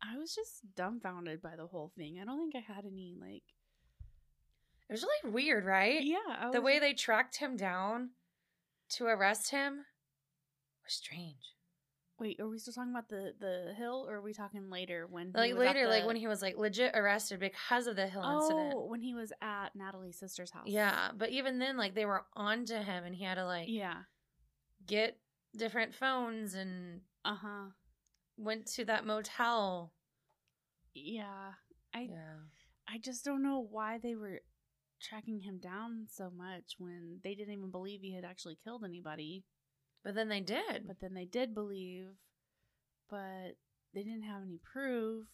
I 0.00 0.16
was 0.16 0.34
just 0.34 0.62
dumbfounded 0.76 1.42
by 1.42 1.56
the 1.56 1.66
whole 1.66 1.90
thing. 1.96 2.18
I 2.20 2.24
don't 2.24 2.38
think 2.38 2.54
I 2.54 2.72
had 2.72 2.84
any 2.84 3.16
like. 3.20 3.42
It 4.88 4.92
was 4.92 5.02
really 5.02 5.32
weird, 5.32 5.64
right? 5.64 6.02
Yeah, 6.02 6.18
I 6.28 6.50
The 6.52 6.60
way 6.60 6.78
they 6.78 6.92
tracked 6.92 7.38
him 7.38 7.56
down 7.56 8.10
to 8.90 9.06
arrest 9.06 9.50
him 9.50 9.86
was 10.84 10.92
strange. 10.92 11.53
Wait, 12.20 12.38
are 12.38 12.48
we 12.48 12.58
still 12.58 12.72
talking 12.72 12.92
about 12.92 13.08
the 13.08 13.34
the 13.40 13.74
hill, 13.76 14.06
or 14.08 14.16
are 14.16 14.22
we 14.22 14.32
talking 14.32 14.70
later 14.70 15.06
when 15.10 15.26
he 15.34 15.52
Like 15.52 15.54
later, 15.54 15.88
like 15.88 16.06
when 16.06 16.16
he 16.16 16.28
was 16.28 16.42
like 16.42 16.56
legit 16.56 16.92
arrested 16.94 17.40
because 17.40 17.86
of 17.88 17.96
the 17.96 18.06
Hill 18.06 18.22
incident. 18.22 18.74
Oh, 18.76 18.86
when 18.86 19.00
he 19.00 19.14
was 19.14 19.32
at 19.42 19.74
Natalie's 19.74 20.18
sister's 20.18 20.52
house. 20.52 20.66
Yeah, 20.68 21.10
but 21.16 21.30
even 21.30 21.58
then, 21.58 21.76
like 21.76 21.94
they 21.94 22.04
were 22.06 22.24
onto 22.34 22.76
him, 22.76 23.04
and 23.04 23.14
he 23.14 23.24
had 23.24 23.34
to 23.34 23.44
like 23.44 23.68
Yeah. 23.68 24.02
get 24.86 25.18
different 25.56 25.94
phones 25.94 26.54
and 26.54 27.00
Uh 27.24 27.34
huh. 27.34 27.66
went 28.36 28.66
to 28.74 28.84
that 28.84 29.04
motel. 29.04 29.92
Yeah. 30.94 31.52
I 31.92 32.00
Yeah, 32.10 32.36
I 32.88 32.98
just 32.98 33.24
don't 33.24 33.42
know 33.42 33.58
why 33.58 33.98
they 33.98 34.14
were 34.14 34.40
tracking 35.00 35.40
him 35.40 35.58
down 35.58 36.06
so 36.08 36.30
much 36.30 36.76
when 36.78 37.20
they 37.24 37.34
didn't 37.34 37.54
even 37.54 37.70
believe 37.70 38.00
he 38.00 38.14
had 38.14 38.24
actually 38.24 38.56
killed 38.62 38.84
anybody. 38.84 39.44
But 40.04 40.14
then 40.14 40.28
they 40.28 40.40
did. 40.40 40.86
But 40.86 41.00
then 41.00 41.14
they 41.14 41.24
did 41.24 41.54
believe, 41.54 42.06
but 43.10 43.56
they 43.94 44.02
didn't 44.02 44.24
have 44.24 44.42
any 44.42 44.58
proof. 44.62 45.26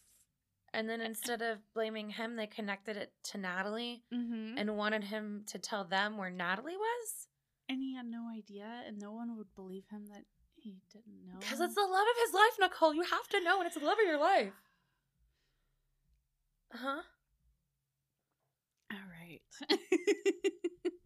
And 0.72 0.88
then 0.88 1.00
instead 1.00 1.42
of 1.42 1.58
blaming 1.74 2.10
him, 2.10 2.36
they 2.36 2.46
connected 2.46 2.96
it 2.96 3.12
to 3.24 3.38
Natalie 3.38 4.04
Mm-hmm. 4.14 4.56
and 4.56 4.76
wanted 4.76 5.04
him 5.04 5.42
to 5.48 5.58
tell 5.58 5.84
them 5.84 6.16
where 6.16 6.30
Natalie 6.30 6.76
was. 6.76 7.26
And 7.68 7.80
he 7.80 7.94
had 7.96 8.06
no 8.06 8.28
idea, 8.36 8.66
and 8.86 8.98
no 8.98 9.12
one 9.12 9.36
would 9.36 9.54
believe 9.54 9.84
him 9.90 10.06
that 10.12 10.24
he 10.56 10.76
didn't 10.92 11.26
know. 11.26 11.38
Because 11.40 11.60
it's 11.60 11.74
the 11.74 11.80
love 11.80 12.06
of 12.08 12.16
his 12.24 12.34
life, 12.34 12.56
Nicole. 12.60 12.94
You 12.94 13.02
have 13.02 13.28
to 13.30 13.40
know, 13.42 13.58
and 13.58 13.66
it's 13.66 13.76
the 13.76 13.84
love 13.84 13.98
of 14.00 14.06
your 14.06 14.18
life. 14.20 14.52
Huh? 16.72 17.02
all 18.92 18.98
right. 19.20 19.40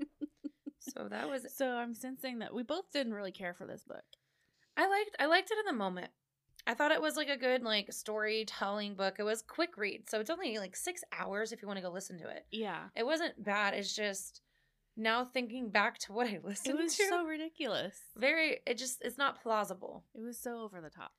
So 0.96 1.08
that 1.08 1.28
was 1.28 1.46
so 1.54 1.70
I'm 1.76 1.94
sensing 1.94 2.38
that 2.38 2.54
we 2.54 2.62
both 2.62 2.90
didn't 2.92 3.14
really 3.14 3.32
care 3.32 3.54
for 3.54 3.66
this 3.66 3.82
book. 3.84 4.04
I 4.76 4.88
liked 4.88 5.16
I 5.18 5.26
liked 5.26 5.50
it 5.50 5.58
in 5.58 5.66
the 5.66 5.78
moment. 5.78 6.10
I 6.66 6.74
thought 6.74 6.92
it 6.92 7.02
was 7.02 7.16
like 7.16 7.28
a 7.28 7.36
good 7.36 7.62
like 7.62 7.92
storytelling 7.92 8.94
book. 8.94 9.16
It 9.18 9.24
was 9.24 9.42
quick 9.42 9.76
read, 9.76 10.08
so 10.08 10.20
it's 10.20 10.30
only 10.30 10.58
like 10.58 10.76
six 10.76 11.02
hours 11.18 11.52
if 11.52 11.60
you 11.60 11.68
want 11.68 11.78
to 11.78 11.82
go 11.82 11.90
listen 11.90 12.18
to 12.18 12.28
it. 12.28 12.46
Yeah, 12.50 12.84
It 12.96 13.04
wasn't 13.04 13.42
bad. 13.42 13.74
It's 13.74 13.94
just 13.94 14.40
now 14.96 15.24
thinking 15.24 15.68
back 15.70 15.98
to 15.98 16.12
what 16.12 16.26
I 16.28 16.38
listened 16.44 16.76
to, 16.76 16.80
it 16.80 16.84
was 16.84 16.96
to, 16.96 17.06
so 17.08 17.24
ridiculous. 17.24 17.98
very. 18.16 18.60
It 18.66 18.78
just 18.78 19.02
it's 19.02 19.18
not 19.18 19.42
plausible. 19.42 20.04
It 20.14 20.22
was 20.22 20.38
so 20.38 20.60
over 20.62 20.80
the 20.80 20.90
top. 20.90 21.12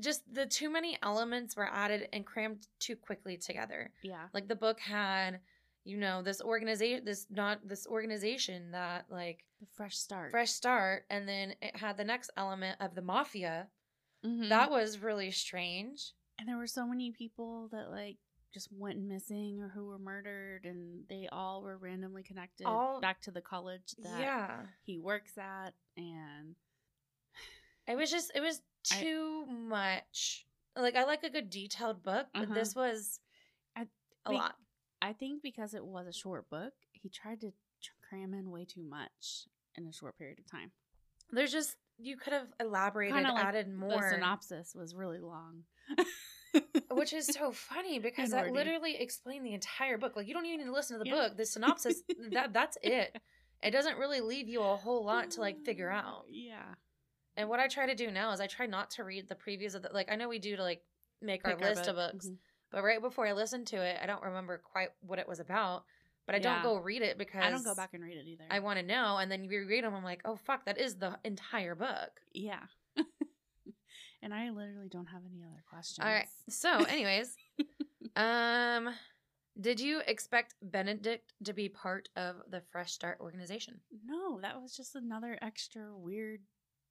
Just 0.00 0.22
the 0.32 0.46
too 0.46 0.70
many 0.70 0.96
elements 1.02 1.56
were 1.56 1.68
added 1.70 2.08
and 2.12 2.24
crammed 2.24 2.66
too 2.78 2.96
quickly 2.96 3.36
together. 3.36 3.90
Yeah. 4.02 4.28
Like 4.32 4.48
the 4.48 4.56
book 4.56 4.80
had 4.80 5.40
you 5.84 5.96
know, 5.96 6.22
this 6.22 6.40
organization, 6.40 7.04
this 7.04 7.26
not 7.30 7.66
this 7.66 7.86
organization 7.86 8.70
that 8.72 9.06
like 9.10 9.44
The 9.60 9.66
fresh 9.74 9.96
start. 9.96 10.30
fresh 10.30 10.50
start, 10.50 11.04
and 11.10 11.28
then 11.28 11.54
it 11.62 11.76
had 11.76 11.96
the 11.96 12.04
next 12.04 12.30
element 12.36 12.76
of 12.80 12.94
the 12.94 13.02
mafia. 13.02 13.68
Mhm. 14.24 14.48
That 14.48 14.70
was 14.70 14.98
really 14.98 15.30
strange. 15.30 16.12
and 16.40 16.48
there 16.48 16.56
were 16.56 16.68
so 16.68 16.86
many 16.86 17.10
people 17.10 17.66
that 17.72 17.90
like 17.90 18.16
just 18.54 18.70
went 18.72 18.98
missing 19.00 19.60
or 19.60 19.68
who 19.68 19.86
were 19.86 19.98
murdered, 19.98 20.64
and 20.64 21.04
they 21.08 21.28
all 21.32 21.62
were 21.62 21.76
randomly 21.76 22.22
connected 22.22 22.64
All- 22.64 23.00
back 23.00 23.20
to 23.22 23.30
the 23.32 23.40
college 23.42 23.94
that 23.98 24.20
yeah, 24.20 24.66
he 24.84 24.98
works 24.98 25.36
at, 25.36 25.74
and 25.96 26.54
it 27.88 27.96
was 27.96 28.10
just 28.10 28.30
it 28.34 28.40
was 28.40 28.60
I- 28.92 29.00
too 29.02 29.46
much. 29.46 30.46
Like 30.76 30.94
I 30.94 31.04
like 31.04 31.24
a 31.24 31.30
good 31.30 31.50
detailed 31.50 32.02
book, 32.04 32.28
but 32.32 32.44
Uh-huh. 32.44 32.54
this 32.54 32.74
was 32.74 33.18
I 33.74 33.88
a 34.26 34.32
lot. 34.32 34.56
I 35.00 35.12
think 35.12 35.42
because 35.42 35.74
it 35.74 35.84
was 35.84 36.06
a 36.06 36.12
short 36.12 36.48
book, 36.50 36.72
he 36.92 37.08
tried 37.08 37.40
to 37.42 37.52
cram 38.08 38.34
in 38.34 38.50
way 38.50 38.64
too 38.64 38.82
much 38.82 39.46
in 39.76 39.86
a 39.86 39.92
short 39.92 40.18
period 40.18 40.38
of 40.38 40.50
time. 40.50 40.70
There's 41.30 41.52
just 41.52 41.76
you 41.98 42.16
could 42.16 42.32
have 42.32 42.48
elaborated, 42.60 43.14
Kinda 43.14 43.32
like 43.32 43.44
added 43.44 43.68
more. 43.72 44.00
The 44.00 44.08
synopsis 44.10 44.74
was 44.74 44.94
really 44.94 45.18
long. 45.18 45.64
which 46.90 47.12
is 47.12 47.26
so 47.26 47.52
funny 47.52 47.98
because 47.98 48.30
that 48.30 48.50
literally 48.52 48.96
explained 48.96 49.44
the 49.44 49.52
entire 49.54 49.98
book. 49.98 50.16
Like 50.16 50.26
you 50.26 50.34
don't 50.34 50.46
even 50.46 50.58
need 50.60 50.66
to 50.66 50.72
listen 50.72 50.98
to 50.98 51.04
the 51.04 51.10
Yeah. 51.10 51.28
book. 51.28 51.36
The 51.36 51.46
synopsis 51.46 52.02
that 52.32 52.52
that's 52.52 52.78
it. 52.82 53.16
It 53.62 53.70
doesn't 53.72 53.98
really 53.98 54.20
leave 54.20 54.48
you 54.48 54.62
a 54.62 54.76
whole 54.76 55.04
lot 55.04 55.32
to 55.32 55.40
like 55.40 55.60
figure 55.64 55.90
out. 55.90 56.24
Yeah. 56.30 56.74
And 57.36 57.48
what 57.48 57.60
I 57.60 57.68
try 57.68 57.86
to 57.86 57.94
do 57.94 58.10
now 58.10 58.32
is 58.32 58.40
I 58.40 58.46
try 58.46 58.66
not 58.66 58.90
to 58.92 59.04
read 59.04 59.28
the 59.28 59.34
previews 59.36 59.74
of 59.74 59.82
the 59.82 59.90
like 59.92 60.10
I 60.10 60.16
know 60.16 60.28
we 60.28 60.38
do 60.38 60.56
to 60.56 60.62
like 60.62 60.82
make 61.20 61.46
our 61.46 61.54
Pick 61.56 61.64
our 61.64 61.70
list 61.74 61.88
of 61.88 61.96
book. 61.96 62.12
books, 62.12 62.26
Mhm. 62.28 62.36
But 62.70 62.82
right 62.82 63.00
before 63.00 63.26
I 63.26 63.32
listened 63.32 63.66
to 63.68 63.76
it, 63.76 63.98
I 64.02 64.06
don't 64.06 64.22
remember 64.22 64.58
quite 64.58 64.88
what 65.00 65.18
it 65.18 65.28
was 65.28 65.40
about. 65.40 65.84
But 66.26 66.34
I 66.34 66.38
Yeah. 66.38 66.62
don't 66.62 66.62
go 66.62 66.76
read 66.82 67.00
it 67.00 67.16
because 67.16 67.42
I 67.42 67.50
don't 67.50 67.64
go 67.64 67.74
back 67.74 67.94
and 67.94 68.04
read 68.04 68.18
it 68.18 68.26
either. 68.26 68.44
I 68.50 68.58
want 68.58 68.78
to 68.78 68.84
know, 68.84 69.16
and 69.16 69.32
then 69.32 69.44
you 69.44 69.50
reread 69.50 69.82
them. 69.82 69.94
I'm 69.94 70.04
like, 70.04 70.20
oh 70.26 70.36
fuck, 70.36 70.66
that 70.66 70.76
is 70.76 70.96
the 70.96 71.18
entire 71.24 71.74
book. 71.74 72.20
Yeah. 72.34 72.66
and 74.22 74.34
I 74.34 74.50
literally 74.50 74.88
don't 74.90 75.06
have 75.06 75.22
any 75.24 75.42
other 75.42 75.62
questions. 75.70 76.04
All 76.04 76.12
right. 76.12 76.28
So, 76.50 76.84
anyways, 76.84 77.34
um, 78.16 78.90
did 79.58 79.80
you 79.80 80.02
expect 80.06 80.54
Benedict 80.60 81.32
to 81.44 81.52
be 81.54 81.68
part 81.70 82.08
of 82.14 82.36
the 82.50 82.60
Fresh 82.60 82.92
Start 82.92 83.18
organization? 83.20 83.80
No, 84.04 84.38
that 84.40 84.60
was 84.60 84.76
just 84.76 84.94
another 84.96 85.38
extra 85.40 85.96
weird 85.96 86.40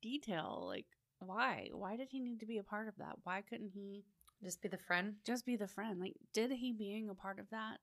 detail. 0.01 0.63
Like, 0.67 0.87
why? 1.19 1.69
Why 1.73 1.95
did 1.95 2.07
he 2.09 2.19
need 2.19 2.39
to 2.39 2.45
be 2.45 2.57
a 2.57 2.63
part 2.63 2.87
of 2.87 2.95
that? 2.97 3.17
Why 3.23 3.41
couldn't 3.41 3.69
he 3.73 4.03
Just 4.43 4.61
be 4.61 4.67
the 4.69 4.77
friend? 4.77 5.15
just 5.25 5.45
be 5.45 5.55
the 5.55 5.67
friend? 5.67 5.99
Like, 5.99 6.13
did 6.33 6.51
he 6.51 6.71
being 6.71 7.09
a 7.09 7.15
part 7.15 7.39
of 7.39 7.49
that 7.49 7.77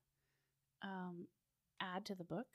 um 0.81 1.27
add 1.81 2.05
to 2.05 2.15
the 2.15 2.23
book? 2.23 2.47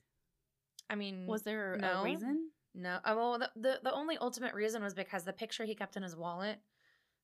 I 0.88 0.94
mean, 0.94 1.26
Was 1.26 1.42
there 1.42 1.76
no. 1.80 2.00
a 2.00 2.04
reason? 2.04 2.50
no? 2.74 2.98
Uh, 3.04 3.14
well, 3.16 3.38
the, 3.38 3.50
the 3.56 3.80
the 3.84 3.92
only 3.92 4.16
ultimate 4.18 4.54
reason 4.54 4.82
was 4.82 4.94
because 4.94 5.24
the 5.24 5.32
picture 5.32 5.64
he 5.64 5.74
kept 5.74 5.96
in 5.96 6.02
his 6.02 6.16
wallet 6.16 6.58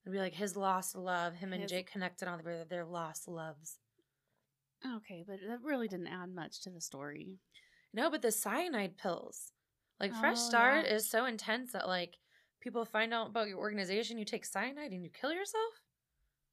would 0.05 0.12
be 0.12 0.19
like 0.19 0.35
his 0.35 0.57
lost 0.57 0.95
love. 0.97 1.35
Him 1.35 1.53
and 1.53 1.69
Jake 1.69 1.91
connected 1.91 2.29
on 2.29 2.41
their 2.45 2.65
their 2.65 2.85
lost 2.85 3.27
loves. 3.27 3.79
Okay, 4.97 5.25
but 5.27 5.39
that 5.49 5.62
really 5.62 5.89
didn't 5.89 6.07
add 6.09 6.33
much 6.35 6.62
to 6.62 6.71
the 6.71 6.81
story. 6.81 7.39
No, 7.95 8.11
but 8.11 8.23
the 8.23 8.31
cyanide 8.31 8.99
pills, 8.99 9.53
like 9.99 10.15
Fresh 10.15 10.37
Oh, 10.37 10.49
Start, 10.49 10.85
yeah. 10.85 10.95
is 10.95 11.11
so 11.11 11.25
intense 11.25 11.73
that 11.73 11.89
like 11.89 12.15
people 12.61 12.85
find 12.85 13.12
out 13.15 13.29
about 13.29 13.49
your 13.49 13.59
organization, 13.59 14.19
you 14.19 14.25
take 14.25 14.45
cyanide 14.45 14.93
and 14.93 15.03
you 15.03 15.11
kill 15.11 15.33
yourself. 15.33 15.73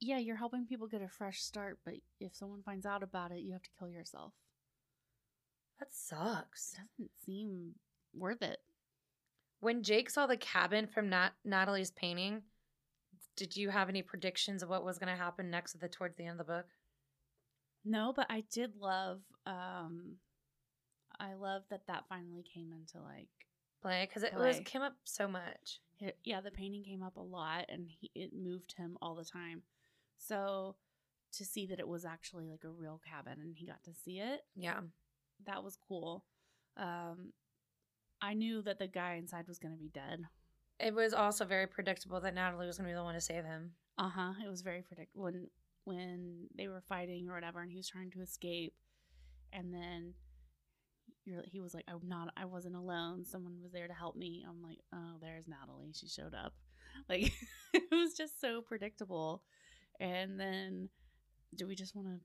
Yeah, 0.04 0.18
you're 0.18 0.36
helping 0.36 0.66
people 0.66 0.88
get 0.88 1.02
a 1.02 1.08
fresh 1.08 1.42
start, 1.42 1.80
but 1.86 1.94
if 2.20 2.36
someone 2.36 2.62
finds 2.62 2.86
out 2.86 3.04
about 3.04 3.32
it, 3.32 3.39
you 3.39 3.54
have 3.54 3.63
to 3.63 3.70
kill 3.80 3.88
yourself. 3.88 4.34
That 5.80 5.94
sucks. 5.94 6.72
Doesn't 6.72 7.12
seem 7.26 7.76
worth 8.13 8.42
it. 8.42 8.60
When 9.62 9.82
Jake 9.82 10.10
saw 10.10 10.28
the 10.28 10.36
cabin 10.36 10.88
from 10.88 11.10
Nat- 11.10 11.36
Natalie's 11.46 11.92
painting, 11.92 12.42
did 13.38 13.56
you 13.56 13.70
have 13.70 13.88
any 13.88 14.02
predictions 14.02 14.62
of 14.62 14.70
what 14.70 14.84
was 14.84 15.00
going 15.00 15.16
to 15.16 15.22
happen 15.22 15.50
next 15.50 15.74
at 15.74 15.80
the 15.80 15.88
towards 15.88 16.18
the 16.18 16.26
end 16.26 16.39
of 16.39 16.46
the 16.46 16.54
book? 16.54 16.66
No, 17.86 18.12
but 18.13 18.28
I 18.30 18.44
did 18.52 18.76
love 18.76 19.22
um 19.46 20.16
I 21.20 21.34
love 21.34 21.63
that 21.70 21.88
that 21.88 22.04
finally 22.10 22.44
came 22.44 22.72
into 22.74 23.02
like 23.04 23.30
Play 23.82 24.06
because 24.08 24.24
it 24.24 24.34
was 24.36 24.60
came 24.66 24.82
up 24.82 24.96
so 25.04 25.28
much. 25.28 25.80
it, 26.00 26.18
yeah, 26.24 26.42
the 26.42 26.52
painting 26.52 26.84
came 26.84 27.04
up 27.04 27.18
a 27.18 27.22
lot 27.22 27.66
and 27.70 27.88
he, 27.88 28.12
it 28.16 28.32
moved 28.34 28.76
him 28.78 28.98
all 29.02 29.16
the 29.16 29.26
time. 29.26 29.63
So 30.28 30.76
to 31.34 31.46
see 31.46 31.66
that 31.68 31.80
it 31.80 31.88
was 31.88 32.06
actually 32.06 32.48
like 32.48 32.64
a 32.64 32.70
real 32.70 33.02
cabin 33.08 33.40
and 33.42 33.56
he 33.58 33.66
got 33.66 33.84
to 33.84 33.94
see 33.94 34.20
it, 34.20 34.42
Yeah, 34.56 34.82
that 35.46 35.64
was 35.64 35.78
cool. 35.88 36.26
Um 36.78 37.34
I 38.22 38.34
knew 38.34 38.62
that 38.62 38.80
the 38.80 38.88
guy 38.88 39.16
inside 39.16 39.48
was 39.48 39.60
going 39.60 39.74
to 39.74 39.80
be 39.80 39.90
dead. 39.90 40.22
it 40.80 40.94
was 40.94 41.14
also 41.14 41.44
very 41.46 41.68
predictable 41.68 42.22
that 42.22 42.34
Natalie 42.34 42.68
was 42.68 42.78
going 42.78 42.88
to 42.88 42.94
be 42.94 42.96
the 42.96 43.04
one 43.04 43.16
to 43.16 43.22
save 43.22 43.44
him. 43.44 43.72
Uh-huh. 43.98 44.34
It 44.46 44.50
was 44.50 44.62
very 44.62 44.82
predictable 44.82 45.24
when 45.26 45.48
when 45.86 46.48
they 46.58 46.68
were 46.70 46.82
fighting 46.88 47.28
or 47.30 47.34
whatever 47.34 47.62
and 47.62 47.70
he 47.70 47.76
was 47.78 47.90
trying 47.90 48.10
to 48.12 48.22
escape 48.22 48.74
and 49.52 49.74
then 49.74 50.14
you're, 51.26 51.44
he 51.46 51.60
was 51.60 51.74
like 51.74 51.86
I'm 51.88 52.08
not 52.08 52.30
I 52.38 52.46
wasn't 52.46 52.76
alone. 52.76 53.26
Someone 53.26 53.62
was 53.62 53.72
there 53.72 53.88
to 53.88 53.94
help 53.94 54.16
me. 54.16 54.46
I'm 54.48 54.62
like, 54.62 54.80
"Oh, 54.94 55.18
there's 55.22 55.48
Natalie. 55.48 55.94
She 55.94 56.08
showed 56.08 56.34
up." 56.34 56.54
Like 57.10 57.32
it 57.74 57.84
was 57.92 58.14
just 58.14 58.40
so 58.40 58.62
predictable. 58.62 59.44
And 59.99 60.39
then 60.39 60.89
do 61.56 61.67
we 61.67 61.75
just 61.75 61.95
want 61.95 62.08
to 62.08 62.19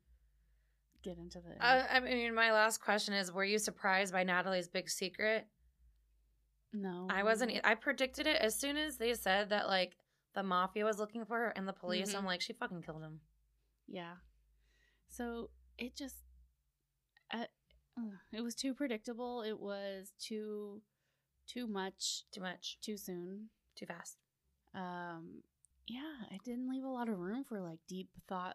get 1.02 1.18
into 1.18 1.40
the 1.40 1.64
Uh, 1.64 1.86
I 1.90 2.00
mean, 2.00 2.34
my 2.34 2.52
last 2.52 2.80
question 2.80 3.14
is: 3.14 3.30
Were 3.32 3.44
you 3.44 3.58
surprised 3.58 4.12
by 4.12 4.24
Natalie's 4.24 4.68
big 4.68 4.88
secret? 4.88 5.46
No. 6.72 7.06
I 7.10 7.22
wasn't. 7.22 7.52
I 7.64 7.74
predicted 7.74 8.26
it 8.26 8.36
as 8.36 8.58
soon 8.58 8.76
as 8.76 8.98
they 8.98 9.14
said 9.14 9.50
that 9.50 9.68
like 9.68 9.96
the 10.34 10.42
mafia 10.42 10.84
was 10.84 10.98
looking 10.98 11.24
for 11.24 11.36
her 11.38 11.48
and 11.56 11.66
the 11.66 11.72
police. 11.72 12.12
Mhm. 12.12 12.18
I'm 12.18 12.24
like, 12.26 12.40
she 12.40 12.52
fucking 12.52 12.82
killed 12.82 13.02
him. 13.02 13.20
Yeah. 13.86 14.16
So 15.08 15.50
it 15.78 15.96
just, 15.96 16.16
uh, 17.32 17.46
it 18.32 18.42
was 18.42 18.54
too 18.54 18.74
predictable. 18.74 19.42
It 19.42 19.58
was 19.58 20.12
too, 20.20 20.82
too 21.46 21.66
much, 21.66 22.24
Too 22.30 22.42
much. 22.42 22.78
too 22.82 22.96
soon. 22.98 23.48
Too 23.74 23.86
fast. 23.86 24.18
Um, 24.74 25.42
yeah, 25.88 26.34
it 26.34 26.42
didn't 26.44 26.68
leave 26.70 26.84
a 26.84 26.88
lot 26.88 27.08
of 27.08 27.18
room 27.18 27.44
for 27.44 27.60
like 27.60 27.78
deep, 27.88 28.10
thoughtful 28.28 28.54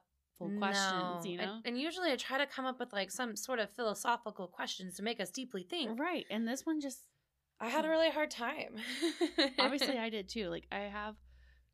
No. 0.50 0.58
questions. 0.60 1.26
You 1.26 1.40
And- 1.40 1.48
know, 1.50 1.62
and, 1.66 1.78
usually 1.80 2.12
I 2.12 2.16
try 2.16 2.38
to 2.38 2.46
come 2.48 2.66
up 2.66 2.80
with 2.80 2.94
like 2.94 3.12
some 3.12 3.36
sort 3.36 3.60
of 3.60 3.70
philosophical 3.72 4.48
questions 4.48 4.96
to 4.96 5.04
make 5.04 5.20
us 5.20 5.30
deeply 5.32 5.64
think. 5.64 6.00
right? 6.00 6.26
And 6.30 6.48
this 6.48 6.66
one 6.66 6.80
just 6.82 7.04
I 7.60 7.70
had 7.70 7.86
a 7.86 7.90
really 7.90 8.10
hard 8.10 8.30
time. 8.32 8.76
obviously 9.60 9.98
I 9.98 10.10
did 10.10 10.28
too. 10.30 10.50
Like 10.50 10.68
I 10.72 10.80
have 10.82 11.16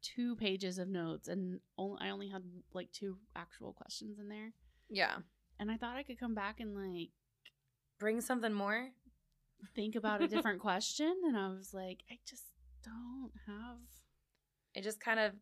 two 0.01 0.35
pages 0.35 0.77
of 0.77 0.87
notes, 0.87 1.27
and 1.27 1.59
only 1.77 1.97
I 2.01 2.09
only 2.11 2.29
had 2.29 2.43
like 2.73 2.91
two 2.91 3.17
actual 3.35 3.73
questions 3.73 4.17
in 4.19 4.29
there, 4.29 4.53
yeah. 4.89 5.17
and 5.59 5.69
I 5.71 5.77
thought 5.77 5.95
I 5.97 6.03
could 6.03 6.19
come 6.19 6.33
back 6.35 6.59
and 6.59 6.73
like 6.75 7.09
Bring 7.99 8.21
something 8.21 8.53
more. 8.53 8.89
think 9.75 9.95
about 9.95 10.21
a 10.21 10.27
different 10.27 10.59
question, 10.69 11.13
and 11.25 11.35
I 11.35 11.49
was 11.49 11.73
like, 11.73 11.99
I 12.09 12.17
just 12.25 12.45
don't 12.83 13.31
have. 13.47 13.77
It 14.73 14.83
just 14.83 14.99
kind 15.01 15.19
of. 15.19 15.33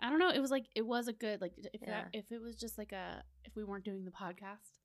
I 0.00 0.10
don't 0.10 0.18
know. 0.18 0.30
It 0.30 0.40
was 0.40 0.50
like 0.50 0.66
it 0.74 0.86
was 0.86 1.08
a 1.08 1.12
good 1.12 1.40
like 1.40 1.54
if 1.72 1.80
Yeah. 1.82 1.90
that, 2.02 2.08
if 2.12 2.30
it 2.30 2.40
was 2.40 2.56
just 2.56 2.76
like 2.78 2.92
a 2.92 3.22
if 3.44 3.54
we 3.56 3.64
weren't 3.64 3.84
doing 3.84 4.04
the 4.04 4.10
podcast 4.10 4.80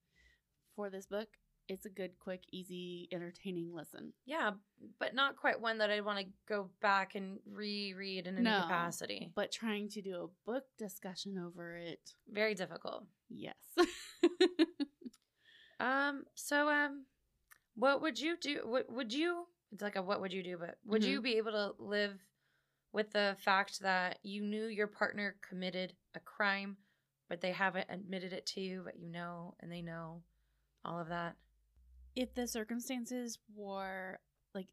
for 0.76 0.89
this 0.89 1.06
book, 1.06 1.28
it's 1.67 1.86
a 1.86 1.89
good, 1.89 2.12
quick, 2.19 2.43
easy, 2.52 3.08
entertaining 3.12 3.74
listen. 3.74 4.13
Yeah, 4.26 4.52
but 5.00 5.13
not 5.13 5.38
quite 5.38 5.60
one 5.62 5.78
that 5.80 5.89
I'd 5.89 6.04
want 6.06 6.19
to 6.19 6.26
go 6.47 6.69
back 6.82 7.15
and 7.15 7.39
reread 7.45 8.26
in 8.28 8.36
any 8.36 8.43
No. 8.43 8.62
capacity. 8.62 9.32
But 9.36 9.52
trying 9.52 9.89
to 9.89 10.02
do 10.02 10.15
a 10.24 10.50
book 10.50 10.63
discussion 10.78 11.38
over 11.38 11.78
it, 11.78 12.00
Very 12.30 12.56
difficult. 12.56 13.06
yes. 13.30 13.56
Um. 15.80 16.26
So, 16.36 16.69
um, 16.69 17.06
what 17.76 18.02
would 18.04 18.19
you 18.19 18.38
do? 18.39 18.62
What 18.65 18.91
would 18.91 19.12
you? 19.12 19.45
It's 19.71 19.82
like 19.82 19.95
a 19.95 20.02
what 20.04 20.21
would 20.21 20.32
you 20.32 20.43
do? 20.43 20.58
But 20.60 20.76
would 20.86 21.04
you 21.04 21.21
be 21.21 21.38
able 21.38 21.52
to 21.54 21.71
live 21.80 22.13
with 22.93 23.12
the 23.12 23.36
fact 23.39 23.82
that 23.82 24.19
you 24.23 24.41
knew 24.41 24.65
your 24.65 24.88
partner 24.88 25.36
committed 25.47 25.93
a 26.15 26.19
crime, 26.19 26.77
but 27.30 27.41
they 27.41 27.51
haven't 27.51 27.88
admitted 27.89 28.34
it 28.34 28.45
to 28.47 28.62
you, 28.62 28.82
but 28.84 28.99
you 28.99 29.10
know, 29.10 29.56
and 29.62 29.71
they 29.71 29.82
know 29.82 30.23
all 30.84 30.99
of 30.99 31.10
that? 31.10 31.36
if 32.15 32.34
the 32.34 32.47
circumstances 32.47 33.39
were 33.56 34.19
like 34.54 34.67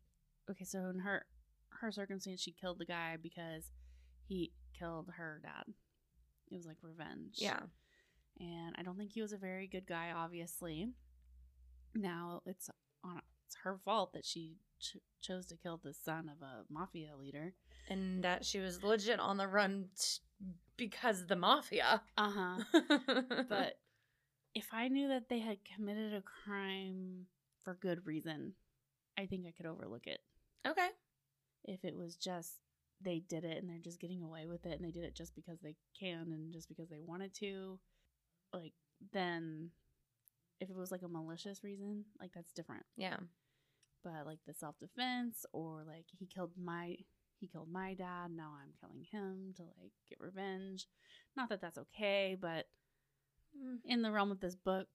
okay, 0.51 0.65
so 0.65 0.87
in 0.93 1.01
her 1.01 1.25
her 1.71 1.93
circumstance, 1.93 2.41
she 2.41 2.53
killed 2.53 2.79
the 2.79 2.87
guy 2.87 3.17
because 3.23 3.71
he 4.27 4.53
killed 4.79 5.11
her 5.17 5.41
dad. 5.43 5.65
It 6.51 6.57
was 6.57 6.67
like 6.67 6.79
revenge. 6.83 7.37
Yeah. 7.37 7.61
and 8.41 8.75
I 8.79 8.83
don't 8.83 8.97
think 8.97 9.13
he 9.13 9.23
was 9.23 9.33
a 9.33 9.39
very 9.39 9.67
good 9.67 9.87
guy. 9.87 10.13
Obviously, 10.15 10.89
now 11.95 12.43
it's 12.47 12.69
on 13.05 13.21
it's 13.47 13.57
her 13.63 13.79
fault 13.85 14.13
that 14.15 14.25
she 14.27 14.57
ch- 14.81 14.97
chose 15.21 15.47
to 15.47 15.57
kill 15.57 15.81
the 15.83 15.93
son 15.93 16.29
of 16.29 16.43
a 16.43 16.65
mafia 16.71 17.17
leader. 17.19 17.55
And 17.89 18.23
that 18.25 18.45
she 18.45 18.59
was 18.59 18.83
legit 18.83 19.21
on 19.21 19.37
the 19.37 19.49
run 19.49 19.87
t- 19.99 20.21
because 20.77 21.23
of 21.23 21.29
the 21.29 21.37
mafia. 21.37 22.03
Uh 22.17 22.31
huh. 22.31 22.83
But 23.49 23.79
if 24.55 24.69
I 24.73 24.89
knew 24.89 25.09
that 25.09 25.29
they 25.29 25.39
had 25.39 25.59
committed 25.75 26.15
a 26.15 26.23
crime 26.23 27.27
for 27.65 27.75
good 27.75 28.07
reason, 28.07 28.55
I 29.19 29.27
think 29.27 29.47
I 29.47 29.53
could 29.53 29.67
overlook 29.67 30.07
it. 30.07 30.21
Okay. 30.67 30.89
If 31.65 31.85
it 31.85 31.97
was 31.97 32.17
just 32.17 32.55
they 33.01 33.21
did 33.21 33.45
it 33.45 33.59
and 33.59 33.69
they're 33.71 33.79
just 33.79 34.01
getting 34.01 34.23
away 34.23 34.47
with 34.47 34.67
it 34.67 34.73
and 34.73 34.85
they 34.85 34.91
did 34.91 35.05
it 35.05 35.15
just 35.15 35.35
because 35.35 35.61
they 35.61 35.77
can 35.99 36.33
and 36.33 36.53
just 36.53 36.69
because 36.69 36.89
they 36.89 37.01
wanted 37.01 37.33
to, 37.35 37.79
like 38.53 38.73
then 39.13 39.71
if 40.61 40.69
it 40.69 40.77
was 40.77 40.91
like 40.91 41.03
a 41.03 41.09
malicious 41.09 41.63
reason, 41.63 42.05
like 42.21 42.33
that's 42.35 42.53
different. 42.53 42.85
Yeah. 42.97 43.17
But 44.05 44.27
like 44.27 44.39
the 44.47 44.55
self 44.55 44.79
defense 44.79 45.45
or 45.53 45.85
like 45.87 46.07
he 46.19 46.27
killed 46.27 46.53
my 46.63 46.97
he 47.41 47.47
killed 47.49 47.71
my 47.71 47.95
dad, 47.95 48.31
now 48.35 48.53
I'm 48.61 48.73
killing 48.81 49.05
him 49.11 49.55
to 49.57 49.63
like 49.81 49.93
get 50.09 50.21
revenge. 50.21 50.87
Not 51.37 51.49
that 51.51 51.61
that's 51.61 51.79
okay, 51.79 52.37
but 52.41 52.67
Mm. 53.57 53.79
in 53.85 54.03
the 54.03 54.11
realm 54.13 54.31
of 54.31 54.41
this 54.41 54.55
book, 54.55 54.89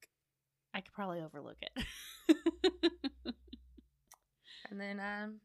I 0.74 0.82
could 0.82 0.94
probably 0.94 1.22
overlook 1.22 1.58
it. 1.62 1.86
And 4.70 4.80
then, 4.80 5.00
um, 5.00 5.40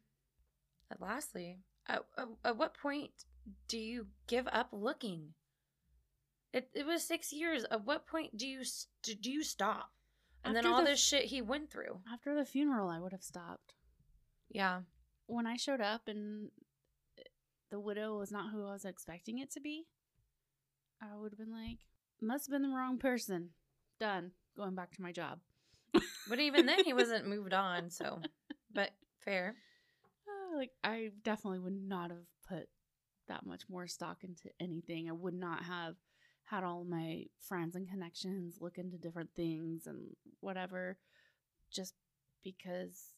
lastly, 1.01 1.59
at, 1.87 2.05
at, 2.17 2.29
at 2.45 2.57
what 2.57 2.75
point 2.75 3.11
do 3.69 3.79
you 3.79 4.07
give 4.27 4.49
up 4.51 4.69
looking? 4.73 5.35
It 6.53 6.71
it 6.75 6.87
was 6.87 7.03
six 7.07 7.33
years. 7.33 7.65
At 7.71 7.85
what 7.85 8.07
point 8.07 8.37
do 8.37 8.47
you 8.47 8.63
do 9.21 9.31
you 9.31 9.43
stop? 9.43 9.91
And 10.49 10.57
then 10.57 10.67
all 10.67 10.81
the- 10.83 10.91
this 10.91 11.01
shit 11.01 11.27
he 11.27 11.41
went 11.43 11.71
through. 11.71 12.03
After 12.11 12.35
the 12.35 12.45
funeral, 12.45 12.89
I 12.89 12.99
would 12.99 13.13
have 13.13 13.23
stopped. 13.23 13.75
Yeah. 14.49 14.83
When 15.27 15.47
I 15.47 15.57
showed 15.57 15.81
up 15.81 16.09
and 16.09 16.51
the 17.71 17.79
widow 17.81 18.19
was 18.19 18.31
not 18.33 18.51
who 18.51 18.67
I 18.67 18.73
was 18.73 18.85
expecting 18.85 19.39
it 19.39 19.51
to 19.53 19.61
be, 19.61 19.87
I 21.01 21.15
would 21.17 21.33
have 21.33 21.39
been 21.39 21.53
like, 21.53 21.79
must 22.21 22.47
have 22.47 22.53
been 22.53 22.69
the 22.69 22.75
wrong 22.77 22.99
person. 22.99 23.51
Done. 24.01 24.33
Going 24.57 24.75
back 24.75 24.93
to 24.93 25.03
my 25.03 25.13
job. 25.13 25.41
But 26.29 26.41
even 26.41 26.67
then, 26.67 26.85
he 26.85 26.93
wasn't 26.93 27.27
moved 27.27 27.55
on. 27.55 27.91
So, 27.91 28.21
but 28.73 28.91
fair. 29.19 29.57
Uh, 30.29 30.57
like 30.57 30.71
I 30.85 31.11
definitely 31.25 31.59
would 31.61 31.73
not 31.89 32.11
have 32.11 32.27
put 32.47 32.69
that 33.29 33.47
much 33.47 33.63
more 33.69 33.87
stock 33.87 34.25
into 34.25 34.51
anything. 34.61 35.09
I 35.09 35.13
would 35.13 35.33
not 35.35 35.65
have 35.65 35.97
had 36.51 36.65
all 36.65 36.85
my 36.85 37.25
friends 37.41 37.77
and 37.77 37.89
connections 37.89 38.57
look 38.61 38.79
into 38.79 38.97
different 38.97 39.31
things 39.37 39.87
and 39.87 39.99
whatever 40.41 40.99
just 41.71 41.95
because 42.43 43.15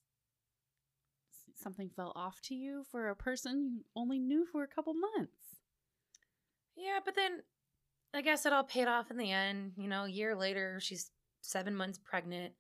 something 1.54 1.90
fell 1.94 2.12
off 2.16 2.40
to 2.42 2.54
you 2.54 2.84
for 2.90 3.08
a 3.08 3.16
person 3.16 3.70
you 3.72 3.84
only 3.94 4.18
knew 4.18 4.46
for 4.50 4.62
a 4.62 4.68
couple 4.68 4.94
months. 4.94 5.60
Yeah, 6.76 6.98
but 7.04 7.14
then 7.14 7.42
I 8.14 8.22
guess 8.22 8.46
it 8.46 8.52
all 8.52 8.64
paid 8.64 8.88
off 8.88 9.10
in 9.10 9.16
the 9.16 9.30
end. 9.30 9.72
You 9.76 9.88
know, 9.88 10.04
a 10.04 10.10
year 10.10 10.34
later, 10.34 10.80
she's 10.80 11.10
seven 11.42 11.76
months 11.76 11.98
pregnant. 12.02 12.54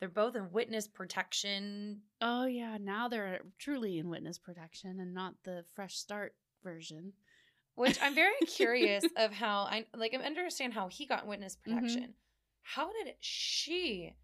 They're 0.00 0.08
both 0.08 0.36
in 0.36 0.50
witness 0.50 0.88
protection. 0.88 2.00
Oh 2.20 2.46
yeah, 2.46 2.76
now 2.80 3.08
they're 3.08 3.40
truly 3.58 3.98
in 3.98 4.08
witness 4.08 4.38
protection 4.38 4.98
and 5.00 5.14
not 5.14 5.34
the 5.44 5.64
fresh 5.74 5.96
start 5.96 6.34
version. 6.62 7.12
Which 7.76 7.98
I'm 8.02 8.14
very 8.14 8.34
curious 8.46 9.04
of 9.16 9.32
how 9.32 9.60
I 9.70 9.86
like 9.94 10.12
I 10.14 10.18
understand 10.24 10.74
how 10.74 10.88
he 10.88 11.06
got 11.06 11.26
witness 11.26 11.56
protection. 11.56 12.14
How 12.62 12.90
did 12.92 13.14
she 13.20 14.14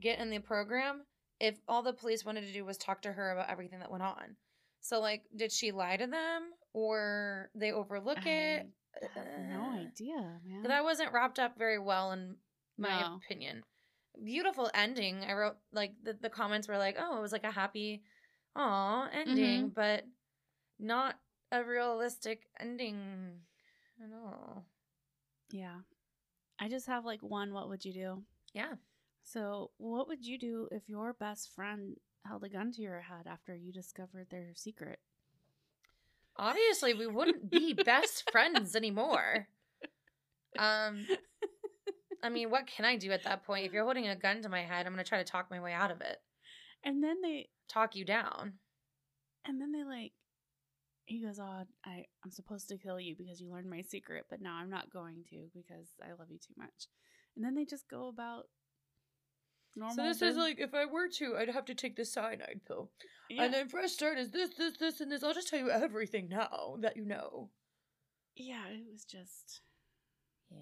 get 0.00 0.18
in 0.18 0.30
the 0.30 0.40
program 0.40 1.02
if 1.38 1.56
all 1.68 1.82
the 1.82 1.92
police 1.92 2.24
wanted 2.24 2.46
to 2.46 2.52
do 2.52 2.64
was 2.64 2.76
talk 2.76 3.02
to 3.02 3.12
her 3.12 3.30
about 3.30 3.48
everything 3.48 3.78
that 3.78 3.90
went 3.90 4.02
on? 4.02 4.36
So 4.80 5.00
like 5.00 5.22
did 5.36 5.52
she 5.52 5.70
lie 5.70 5.96
to 5.96 6.06
them 6.08 6.50
or 6.72 7.50
they 7.54 7.70
overlook 7.70 8.26
it? 8.26 8.66
I 9.00 9.06
have 9.18 9.26
no 9.48 9.70
Uh, 9.70 9.76
idea, 9.76 10.40
man. 10.44 10.64
That 10.64 10.82
wasn't 10.84 11.12
wrapped 11.12 11.38
up 11.38 11.56
very 11.56 11.78
well 11.78 12.12
in 12.12 12.36
my 12.76 13.00
No. 13.00 13.20
opinion. 13.24 13.62
Beautiful 14.22 14.70
ending. 14.74 15.24
I 15.24 15.32
wrote 15.34 15.56
like 15.72 15.92
the, 16.02 16.12
the 16.14 16.28
comments 16.28 16.68
were 16.68 16.76
like, 16.76 16.96
"Oh, 16.98 17.16
it 17.16 17.22
was 17.22 17.32
like 17.32 17.44
a 17.44 17.50
happy 17.50 18.02
aw 18.56 19.08
ending, 19.12 19.70
Mhm. 19.70 19.74
but 19.74 20.04
not 20.78 21.18
a 21.52 21.62
realistic 21.62 22.48
ending 22.58 23.42
at 24.02 24.10
all." 24.12 24.64
Yeah. 25.52 25.80
I 26.58 26.68
just 26.68 26.86
have 26.86 27.04
like 27.04 27.20
one 27.22 27.52
what 27.52 27.68
would 27.68 27.84
you 27.84 27.92
do? 27.92 28.22
Yeah. 28.54 28.74
So, 29.24 29.70
what 29.76 30.08
would 30.08 30.24
you 30.26 30.38
do 30.38 30.68
if 30.72 30.88
your 30.88 31.12
best 31.12 31.54
friend 31.54 31.96
held 32.26 32.42
a 32.44 32.48
gun 32.48 32.72
to 32.72 32.82
your 32.82 33.00
head 33.00 33.26
after 33.28 33.54
you 33.54 33.72
discovered 33.72 34.28
their 34.30 34.52
secret? 34.54 34.98
Obviously, 36.36 36.94
we 36.94 37.06
wouldn't 37.06 37.50
be 37.50 37.72
best 37.74 38.28
friends 38.32 38.74
anymore. 38.74 39.48
Um, 40.58 41.06
I 42.22 42.28
mean, 42.30 42.50
what 42.50 42.66
can 42.66 42.84
I 42.84 42.96
do 42.96 43.10
at 43.12 43.24
that 43.24 43.44
point? 43.44 43.66
If 43.66 43.72
you're 43.72 43.84
holding 43.84 44.08
a 44.08 44.16
gun 44.16 44.42
to 44.42 44.48
my 44.48 44.62
head, 44.62 44.86
I'm 44.86 44.92
gonna 44.92 45.04
try 45.04 45.18
to 45.18 45.24
talk 45.24 45.50
my 45.50 45.60
way 45.60 45.72
out 45.72 45.90
of 45.90 46.00
it, 46.00 46.18
And 46.84 47.02
then 47.02 47.20
they 47.22 47.48
talk 47.68 47.94
you 47.96 48.04
down. 48.04 48.54
and 49.44 49.60
then 49.60 49.72
they 49.72 49.84
like 49.84 50.12
he 51.04 51.22
goes, 51.24 51.38
"Oh, 51.38 51.64
I 51.84 52.04
I'm 52.24 52.30
supposed 52.30 52.68
to 52.68 52.78
kill 52.78 53.00
you 53.00 53.14
because 53.16 53.40
you 53.40 53.50
learned 53.50 53.68
my 53.70 53.82
secret, 53.82 54.26
but 54.30 54.40
now 54.40 54.54
I'm 54.56 54.70
not 54.70 54.92
going 54.92 55.24
to 55.30 55.48
because 55.54 55.88
I 56.02 56.10
love 56.18 56.30
you 56.30 56.38
too 56.38 56.54
much." 56.56 56.86
And 57.36 57.44
then 57.44 57.54
they 57.54 57.64
just 57.64 57.88
go 57.88 58.08
about 58.08 58.44
normal 59.74 59.96
So 59.96 60.02
this 60.02 60.20
is 60.20 60.36
like, 60.36 60.60
if 60.60 60.74
I 60.74 60.84
were 60.84 61.08
to, 61.18 61.36
I'd 61.38 61.48
have 61.48 61.64
to 61.66 61.74
take 61.74 61.96
the 61.96 62.04
cyanide 62.04 62.60
pill, 62.66 62.90
yeah. 63.30 63.44
and 63.44 63.54
then 63.54 63.68
fresh 63.68 63.92
start 63.92 64.18
is 64.18 64.30
this, 64.30 64.50
this, 64.56 64.76
this, 64.76 65.00
and 65.00 65.10
this. 65.10 65.22
I'll 65.22 65.32
just 65.34 65.48
tell 65.48 65.58
you 65.58 65.70
everything 65.70 66.28
now 66.28 66.76
that 66.80 66.96
you 66.96 67.04
know. 67.06 67.50
yeah, 68.36 68.66
it 68.68 68.82
was 68.90 69.04
just 69.04 69.62
Yeah. 70.50 70.58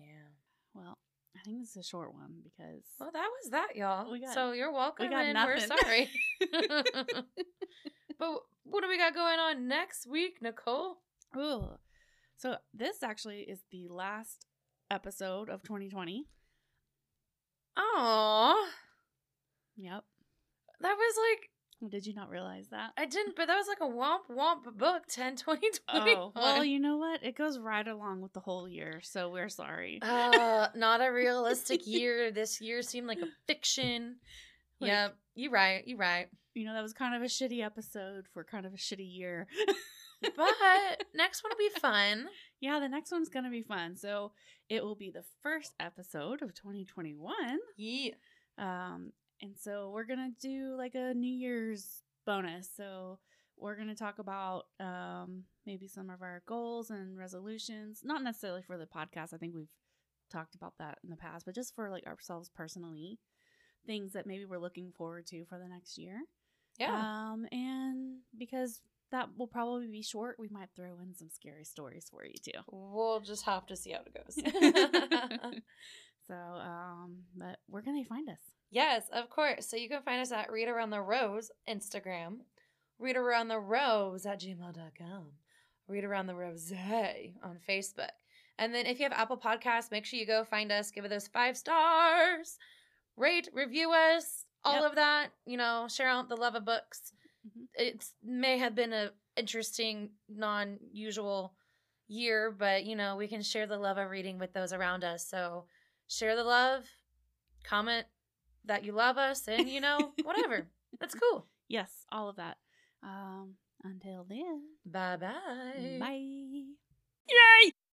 well, 0.74 0.98
I 1.36 1.40
think 1.44 1.58
this 1.60 1.70
is 1.70 1.76
a 1.76 1.82
short 1.82 2.12
one 2.14 2.34
because 2.42 2.84
Well, 2.98 3.10
that 3.12 3.28
was 3.42 3.50
that, 3.50 3.74
y'all. 3.76 4.10
We 4.10 4.20
got- 4.20 4.34
so 4.34 4.52
you're 4.52 4.72
welcome, 4.72 5.10
got 5.10 5.24
and 5.24 5.38
we're 5.44 5.58
sorry. 5.58 6.08
but 8.18 8.38
what 8.70 8.82
do 8.82 8.88
we 8.88 8.98
got 8.98 9.14
going 9.14 9.38
on 9.38 9.68
next 9.68 10.06
week, 10.06 10.38
Nicole? 10.40 10.98
Ooh. 11.36 11.78
So 12.36 12.56
this 12.72 13.02
actually 13.02 13.40
is 13.40 13.60
the 13.70 13.88
last 13.88 14.46
episode 14.90 15.48
of 15.50 15.62
2020. 15.62 16.26
Aw, 17.76 18.54
Yep. 19.76 20.04
that 20.80 20.94
was 20.96 21.14
like 21.30 21.90
Did 21.90 22.04
you 22.06 22.14
not 22.14 22.28
realize 22.28 22.68
that? 22.70 22.90
I 22.98 23.06
didn't, 23.06 23.36
but 23.36 23.46
that 23.46 23.56
was 23.56 23.66
like 23.68 23.80
a 23.80 23.92
womp 23.92 24.26
womp 24.30 24.76
book 24.76 25.04
10 25.08 25.36
20 25.36 25.68
Oh, 25.88 26.32
well, 26.34 26.64
you 26.64 26.78
know 26.78 26.96
what? 26.98 27.22
It 27.24 27.36
goes 27.36 27.58
right 27.58 27.86
along 27.86 28.20
with 28.20 28.32
the 28.34 28.40
whole 28.40 28.68
year, 28.68 29.00
so 29.02 29.30
we're 29.30 29.48
sorry. 29.48 29.98
uh, 30.02 30.68
not 30.74 31.00
a 31.00 31.10
realistic 31.12 31.86
year. 31.86 32.30
This 32.32 32.60
year 32.60 32.82
seemed 32.82 33.06
like 33.06 33.20
a 33.20 33.28
fiction. 33.46 34.16
Like- 34.80 34.88
yep, 34.88 35.16
you 35.34 35.50
right, 35.50 35.86
you 35.86 35.96
right. 35.96 36.28
You 36.54 36.66
know, 36.66 36.74
that 36.74 36.82
was 36.82 36.92
kind 36.92 37.14
of 37.14 37.22
a 37.22 37.26
shitty 37.26 37.64
episode 37.64 38.26
for 38.32 38.44
kind 38.44 38.66
of 38.66 38.74
a 38.74 38.76
shitty 38.76 39.08
year. 39.08 39.46
But 40.22 41.04
next 41.14 41.42
one 41.42 41.50
will 41.50 41.70
be 41.70 41.80
fun. 41.80 42.26
yeah, 42.60 42.78
the 42.78 42.90
next 42.90 43.10
one's 43.10 43.30
going 43.30 43.46
to 43.46 43.50
be 43.50 43.62
fun. 43.62 43.96
So 43.96 44.32
it 44.68 44.84
will 44.84 44.94
be 44.94 45.10
the 45.10 45.24
first 45.42 45.72
episode 45.80 46.42
of 46.42 46.54
2021. 46.54 47.32
Yeah. 47.78 48.10
Um, 48.58 49.12
and 49.42 49.56
so 49.58 49.90
we're 49.92 50.04
gonna 50.04 50.32
do 50.40 50.74
like 50.76 50.94
a 50.94 51.14
New 51.14 51.32
Year's 51.32 52.02
bonus. 52.26 52.68
So 52.76 53.18
we're 53.56 53.76
gonna 53.76 53.94
talk 53.94 54.18
about 54.18 54.64
um 54.78 55.44
maybe 55.66 55.88
some 55.88 56.10
of 56.10 56.20
our 56.22 56.42
goals 56.46 56.90
and 56.90 57.16
resolutions. 57.18 58.00
Not 58.04 58.22
necessarily 58.22 58.62
for 58.62 58.76
the 58.76 58.86
podcast. 58.86 59.32
I 59.32 59.38
think 59.38 59.54
we've 59.54 59.72
talked 60.30 60.54
about 60.54 60.74
that 60.78 60.98
in 61.02 61.10
the 61.10 61.16
past, 61.16 61.46
but 61.46 61.54
just 61.54 61.74
for 61.74 61.90
like 61.90 62.06
ourselves 62.06 62.50
personally, 62.54 63.18
things 63.86 64.12
that 64.12 64.26
maybe 64.26 64.44
we're 64.44 64.58
looking 64.58 64.92
forward 64.96 65.26
to 65.28 65.44
for 65.46 65.58
the 65.58 65.68
next 65.68 65.96
year. 65.96 66.20
Yeah. 66.80 66.96
Um, 66.96 67.46
and 67.52 68.16
because 68.36 68.80
that 69.12 69.28
will 69.36 69.46
probably 69.46 69.88
be 69.88 70.02
short, 70.02 70.36
we 70.38 70.48
might 70.48 70.70
throw 70.74 70.98
in 71.02 71.14
some 71.14 71.28
scary 71.28 71.64
stories 71.64 72.08
for 72.10 72.24
you 72.24 72.34
too. 72.42 72.58
we'll 72.70 73.20
just 73.20 73.44
have 73.44 73.66
to 73.66 73.76
see 73.76 73.90
how 73.90 74.00
it 74.00 74.14
goes. 74.14 74.34
so, 76.26 76.34
um, 76.34 77.18
but 77.36 77.58
where 77.68 77.82
can 77.82 77.94
they 77.94 78.04
find 78.04 78.28
us? 78.28 78.40
yes, 78.70 79.04
of 79.12 79.28
course. 79.30 79.66
So 79.66 79.76
you 79.76 79.88
can 79.88 80.02
find 80.02 80.20
us 80.20 80.32
at 80.32 80.50
Read 80.50 80.68
Around 80.68 80.90
the 80.90 81.00
Rose 81.00 81.50
Instagram, 81.68 82.38
Read 82.98 83.16
Around 83.16 83.48
the 83.48 83.58
Rose 83.58 84.26
at 84.26 84.40
gmail.com, 84.40 85.26
Read 85.88 86.04
Around 86.04 86.26
the 86.26 86.36
Rose 86.36 86.72
on 86.72 87.58
Facebook. 87.68 88.10
And 88.58 88.74
then 88.74 88.86
if 88.86 88.98
you 88.98 89.04
have 89.04 89.12
Apple 89.12 89.38
Podcasts, 89.38 89.90
make 89.90 90.04
sure 90.04 90.20
you 90.20 90.26
go 90.26 90.44
find 90.44 90.70
us, 90.70 90.90
give 90.90 91.04
it 91.04 91.08
those 91.08 91.26
five 91.26 91.56
stars, 91.56 92.58
rate, 93.16 93.48
review 93.52 93.92
us, 93.92 94.44
all 94.64 94.74
Yep. 94.82 94.90
of 94.90 94.94
that. 94.96 95.32
You 95.46 95.56
know, 95.56 95.86
share 95.88 96.08
out 96.08 96.28
the 96.28 96.36
love 96.36 96.54
of 96.54 96.64
books. 96.64 97.12
Mhm. 97.46 97.68
It 97.74 98.04
may 98.22 98.58
have 98.58 98.74
been 98.74 98.92
a 98.92 99.12
interesting, 99.36 100.10
non-usual 100.28 101.54
year, 102.08 102.50
but 102.50 102.84
you 102.84 102.96
know, 102.96 103.16
we 103.16 103.28
can 103.28 103.42
share 103.42 103.66
the 103.66 103.78
love 103.78 103.96
of 103.98 104.10
reading 104.10 104.38
with 104.38 104.52
those 104.52 104.72
around 104.72 105.04
us. 105.04 105.26
So 105.26 105.66
share 106.08 106.36
the 106.36 106.44
love, 106.44 106.84
comment 107.64 108.06
that 108.64 108.84
you 108.84 108.92
love 108.92 109.16
us, 109.16 109.46
and 109.48 109.68
you 109.68 109.80
know, 109.80 110.12
whatever. 110.22 110.68
That's 110.98 111.14
cool. 111.14 111.46
Yes, 111.68 112.04
all 112.10 112.28
of 112.28 112.36
that. 112.36 112.58
Um, 113.02 113.56
until 113.84 114.24
then, 114.24 114.62
Bye 114.84 115.16
bye. 115.16 115.96
bye. 116.00 117.70